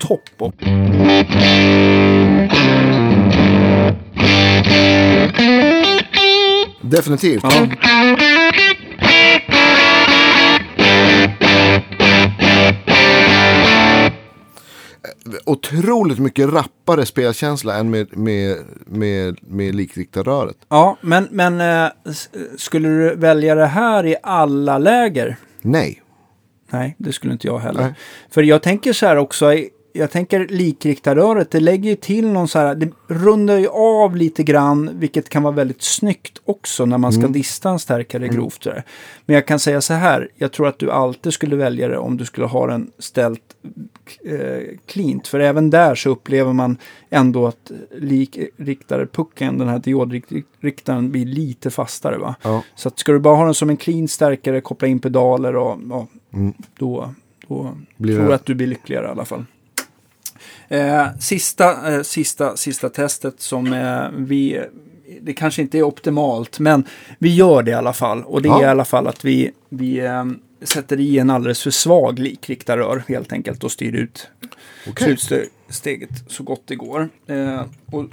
[0.00, 0.52] topp.
[6.82, 7.42] Definitivt.
[7.42, 7.66] ja.
[15.44, 20.56] Otroligt mycket rappare spelkänsla än med, med, med, med likriktarröret.
[20.68, 21.90] ja, men, men eh,
[22.56, 25.36] skulle du välja det här i alla läger?
[25.62, 26.02] Nej.
[26.70, 27.82] Nej, det skulle inte jag heller.
[27.82, 27.94] Nej.
[28.30, 29.46] För jag tänker så här också,
[29.92, 34.42] jag tänker likriktarröret, det lägger ju till någon så här, det rundar ju av lite
[34.42, 38.62] grann, vilket kan vara väldigt snyggt också när man ska dista en stärkare grovt.
[38.62, 38.82] så här.
[39.26, 42.16] Men jag kan säga så här, jag tror att du alltid skulle välja det om
[42.16, 43.42] du skulle ha den ställt
[44.24, 45.28] eh, cleant.
[45.28, 46.76] För även där så upplever man
[47.10, 47.70] ändå att
[48.56, 52.18] likriktarpucken, den här diodriktaren, blir lite fastare.
[52.18, 52.34] Va?
[52.42, 52.62] Ja.
[52.74, 55.78] Så att ska du bara ha den som en clean stärkare, koppla in pedaler och
[55.90, 56.06] ja,
[56.78, 57.14] då,
[57.48, 59.44] då Blir tror det- jag att du blir lyckligare i alla fall.
[60.68, 64.60] Eh, sista, eh, sista, sista testet som eh, vi,
[65.20, 66.84] det kanske inte är optimalt, men
[67.18, 68.22] vi gör det i alla fall.
[68.24, 68.58] Och det Ja.
[68.60, 70.24] är i alla fall att vi, vi eh,
[70.62, 74.28] sätter i en alldeles för svag likriktarrör helt enkelt och styr ut
[74.88, 75.16] Okej.
[75.16, 77.08] slutsteget så gott det går.
[77.26, 78.04] Eh, och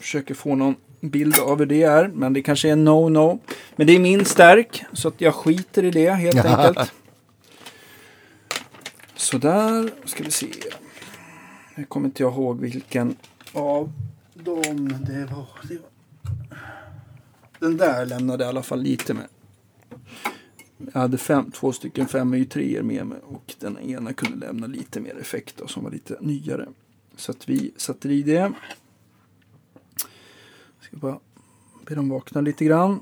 [0.00, 3.38] försöker få någon bild av hur det är, men det kanske är no-no.
[3.76, 6.92] Men det är min stärk, så att jag skiter i det helt enkelt.
[9.16, 10.46] Så där ska vi se.
[11.74, 13.16] Nu kommer inte jag ihåg vilken
[13.52, 13.92] av
[14.34, 15.48] dem det var.
[15.68, 15.90] Det var.
[17.58, 19.26] Den där lämnade i alla fall lite med.
[20.92, 24.66] Jag hade fem, två stycken 5 y 3 med mig och den ena kunde lämna
[24.66, 26.68] lite mer effekt då, som var lite nyare.
[27.16, 28.52] Så att vi satte i det.
[30.80, 31.18] Ska bara
[31.86, 33.00] be dem vakna lite grann.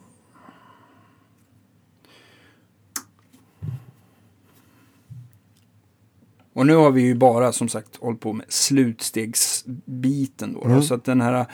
[6.52, 10.68] Och nu har vi ju bara som sagt hållit på med slutstegsbiten då.
[10.68, 11.46] då så att den här,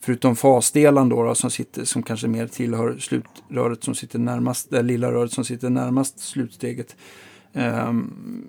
[0.00, 4.82] förutom fasdelen då, då som sitter, som kanske mer tillhör slutröret som sitter närmast, det
[4.82, 6.96] lilla röret som sitter närmast slutsteget.
[7.52, 8.46] ehm,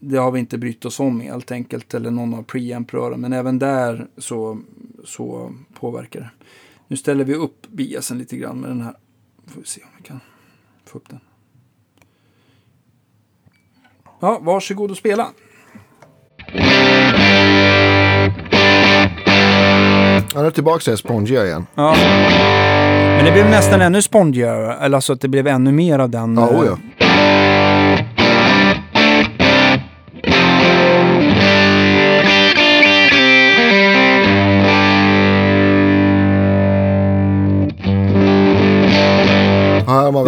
[0.00, 3.20] det har vi inte brytt oss om helt enkelt, eller någon av preamp-rören.
[3.20, 4.60] Men även där så,
[5.04, 6.30] så påverkar det.
[6.88, 8.94] Nu ställer vi upp biasen lite grann med den här.
[9.46, 10.20] Får vi se om vi kan
[10.84, 11.20] få upp den.
[14.20, 15.26] Ja, varsågod och spela.
[20.34, 21.66] Han är tillbaka till Spongia igen.
[21.74, 21.94] Ja.
[23.16, 26.36] Men det blev nästan ännu spongigare, eller alltså att det blev ännu mer av den.
[26.36, 26.78] Ja, eh, oh ja.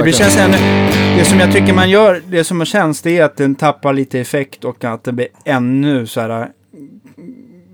[0.01, 0.57] Det verkligen- känns ännu,
[1.18, 4.20] det som jag tycker man gör, det som känns det är att den tappar lite
[4.20, 6.40] effekt och att det blir ännu så här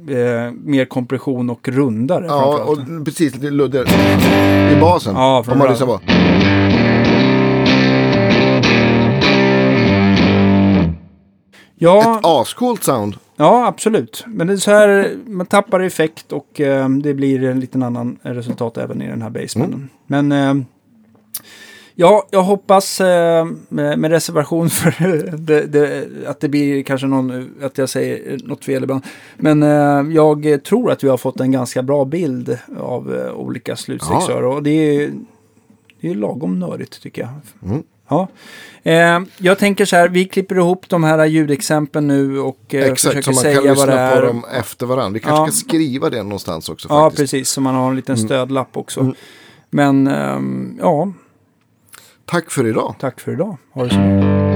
[0.09, 2.25] eh, mer kompression och rundare.
[2.27, 3.87] Ja, och precis lite luddigare.
[4.73, 5.15] I basen.
[5.15, 6.01] Ja, om man lyssnar på.
[11.79, 13.17] ja, Ett ascoolt sound.
[13.37, 14.25] ja, absolut.
[14.27, 18.19] Men det är så här, man tappar effekt och eh, det blir en liten annan
[18.23, 19.75] resultat även i den här basemanen.
[20.07, 20.27] Mm.
[20.29, 20.65] Men eh,
[21.99, 24.95] Ja, jag hoppas eh, med, med reservation för
[25.37, 29.05] det, det, att det blir kanske någon, att jag säger något fel ibland.
[29.37, 33.77] Men eh, jag tror att vi har fått en ganska bra bild av eh, olika
[33.77, 34.43] slutstegsrör.
[34.43, 35.11] Och det är,
[36.01, 37.31] det är lagom nördigt tycker jag.
[37.71, 37.83] Mm.
[38.09, 38.29] Ja.
[38.83, 43.01] Eh, jag tänker så här, vi klipper ihop de här ljudexemplen nu och eh, Exakt,
[43.01, 44.23] så försöker man säga kan vad det lyssna på är.
[44.23, 45.11] dem efter varandra.
[45.15, 45.47] Vi kanske Ja.
[45.51, 47.21] ska skriva det någonstans också Ja, faktiskt.
[47.33, 47.49] precis.
[47.51, 48.27] Så man har en liten Mm.
[48.29, 49.01] stödlapp också.
[49.01, 49.15] Mm.
[49.71, 51.13] Men ehm, ja,
[52.27, 52.95] Tack för idag.
[52.99, 53.57] tack för idag.
[53.73, 54.53] Ha det så bra.—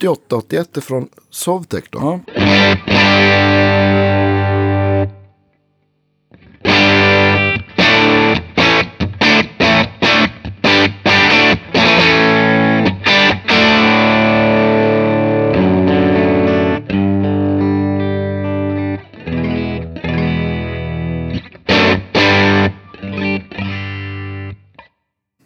[0.00, 1.98] 5881 är från Sovtech då.
[1.98, 2.20] Ja.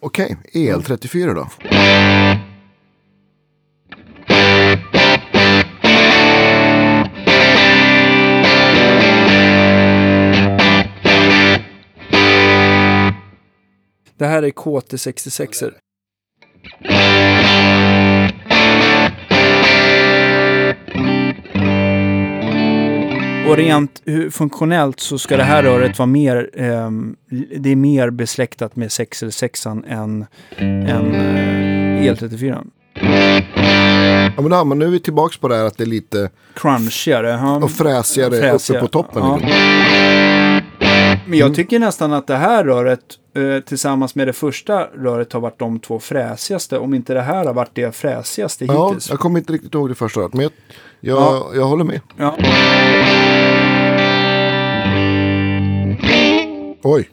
[0.01, 1.49] Okej, EL34 då.
[14.19, 15.71] Det här är KT66.
[23.49, 27.17] Och rent funktionellt så ska det här röret vara mer, ehm,
[27.57, 32.67] det är mer besläktat med 6 än, än eh, EL34.
[34.37, 37.29] Ja, men, men nu är vi tillbaka på det här att det är lite Crunchigare.
[37.29, 37.57] Ja.
[37.57, 39.23] och fräsigare, Fräsigare, uppe på toppen.
[39.23, 39.39] ja.
[41.27, 43.01] Men jag tycker nästan att det här röret
[43.37, 46.79] eh, tillsammans med det första röret har varit de två fräsigaste.
[46.79, 49.11] Om inte det här har varit det fräsigaste Ja, hittills.
[49.11, 50.53] jag kommer inte riktigt ihåg det första året, men jag,
[51.01, 51.51] jag, Ja.
[51.55, 52.01] jag håller med.
[52.17, 52.37] Ja.
[56.83, 57.09] Oj,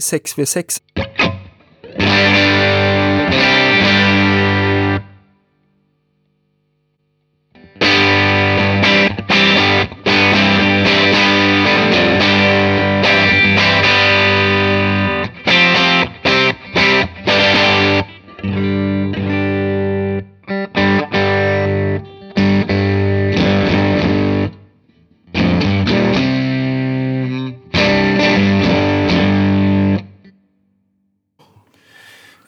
[0.00, 0.80] 6v6.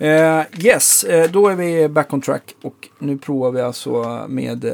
[0.07, 4.65] Uh, yes, uh, då är vi back on track och nu provar vi alltså med
[4.65, 4.73] uh,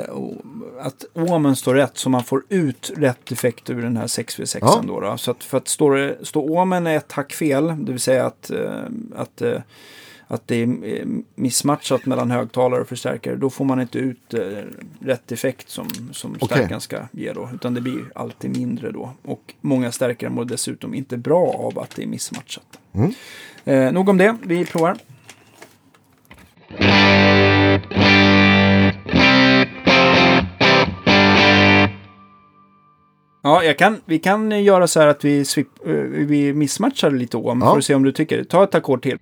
[0.80, 4.58] att Omen står rätt så man får ut rätt effekt ur den här 6v6.
[4.60, 4.82] Ja.
[4.86, 8.26] Då, då, Så att för att stå, stå Omen ett hack fel, det vill säga
[8.26, 8.50] att,
[9.16, 9.42] att
[10.32, 11.04] att det är
[11.34, 14.40] missmatchat mellan högtalare och förstärkare, då får man inte ut eh,
[15.00, 16.46] rätt effekt som, som okay.
[16.46, 19.10] stärkaren ska ge då, utan det blir alltid mindre då.
[19.22, 22.78] Och många stärkare mår dessutom inte bra av att det är missmatchat.
[22.92, 23.12] Mm.
[23.64, 24.96] Eh, nog om det, vi provar.
[33.42, 37.36] Ja, jag kan, vi kan göra så här att vi, swip, eh, vi missmatchar lite
[37.36, 37.70] om Ja.
[37.70, 38.44] för att se om du tycker.
[38.44, 39.18] Ta ett ackord till.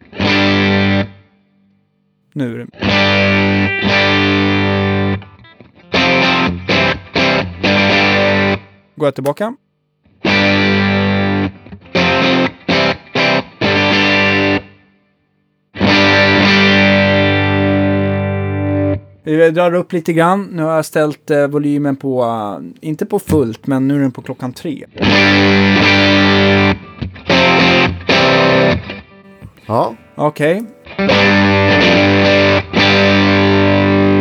[2.34, 2.66] Nu är det...
[8.96, 9.54] Går jag tillbaka?
[19.22, 20.48] Vi drar upp lite grann.
[20.52, 24.12] Nu har jag ställt eh, volymen på, eh, inte på fullt, men nu är den
[24.12, 24.86] på klockan tre.
[29.66, 29.94] Ja.
[30.14, 30.64] Okej.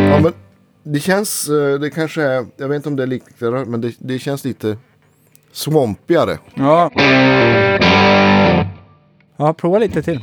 [0.10, 0.34] ja, men
[0.84, 3.94] det känns, eh, det kanske är, jag vet inte om det är liknande, men det,
[4.00, 4.78] det känns lite
[5.52, 6.38] svampigare.
[6.54, 6.92] Ja.
[9.38, 10.20] Ja, prova lite till.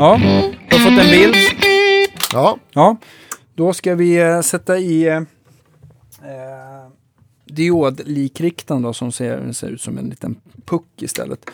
[0.00, 0.20] Ja,
[0.68, 1.34] du har fått en bild.
[2.32, 2.96] Ja, Ja,
[3.54, 6.88] då ska vi eh, sätta i eh, eh,
[7.44, 11.50] diodlikriktaren då som ser, ser ut som en liten puck istället.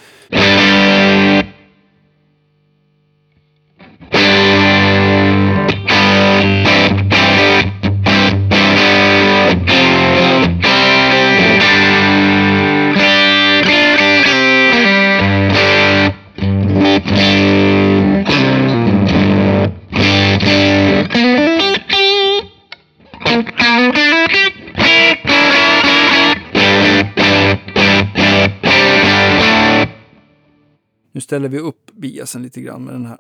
[31.37, 33.19] Ställer vi upp biasen lite grann med den här.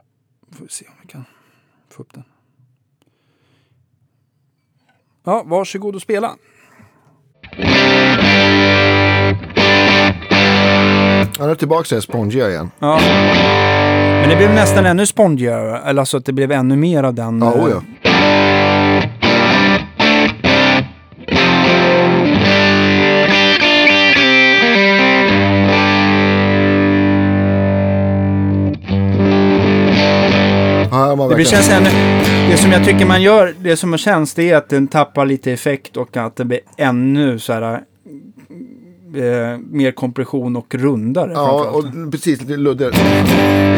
[0.53, 1.25] Får vi se om vi kan
[1.91, 2.25] få upp den.
[5.25, 6.37] Ja, varsågod och spela.
[11.39, 12.71] han är tillbaka till spongiga igen.
[12.79, 13.01] Ja.
[14.21, 17.39] Men det blev nästan ännu spongigare, eller alltså att det blev ännu mer av den.
[17.39, 17.83] Ja, eh,
[31.17, 31.91] man Det verkligen- känns ännu,
[32.51, 35.53] det som jag tycker man gör, det som känns det är att den tappar lite
[35.53, 37.63] effekt och att det blir ännu så här
[39.17, 41.33] eh, mer kompression och rundare.
[41.35, 42.93] Ja, och precis lite luddigare.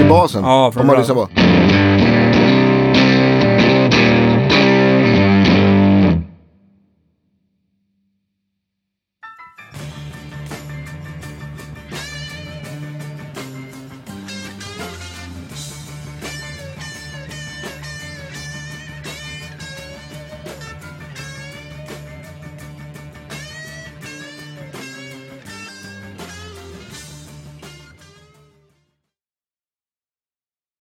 [0.01, 0.43] I basen.
[0.45, 1.29] Ja, Om man lyssnar på.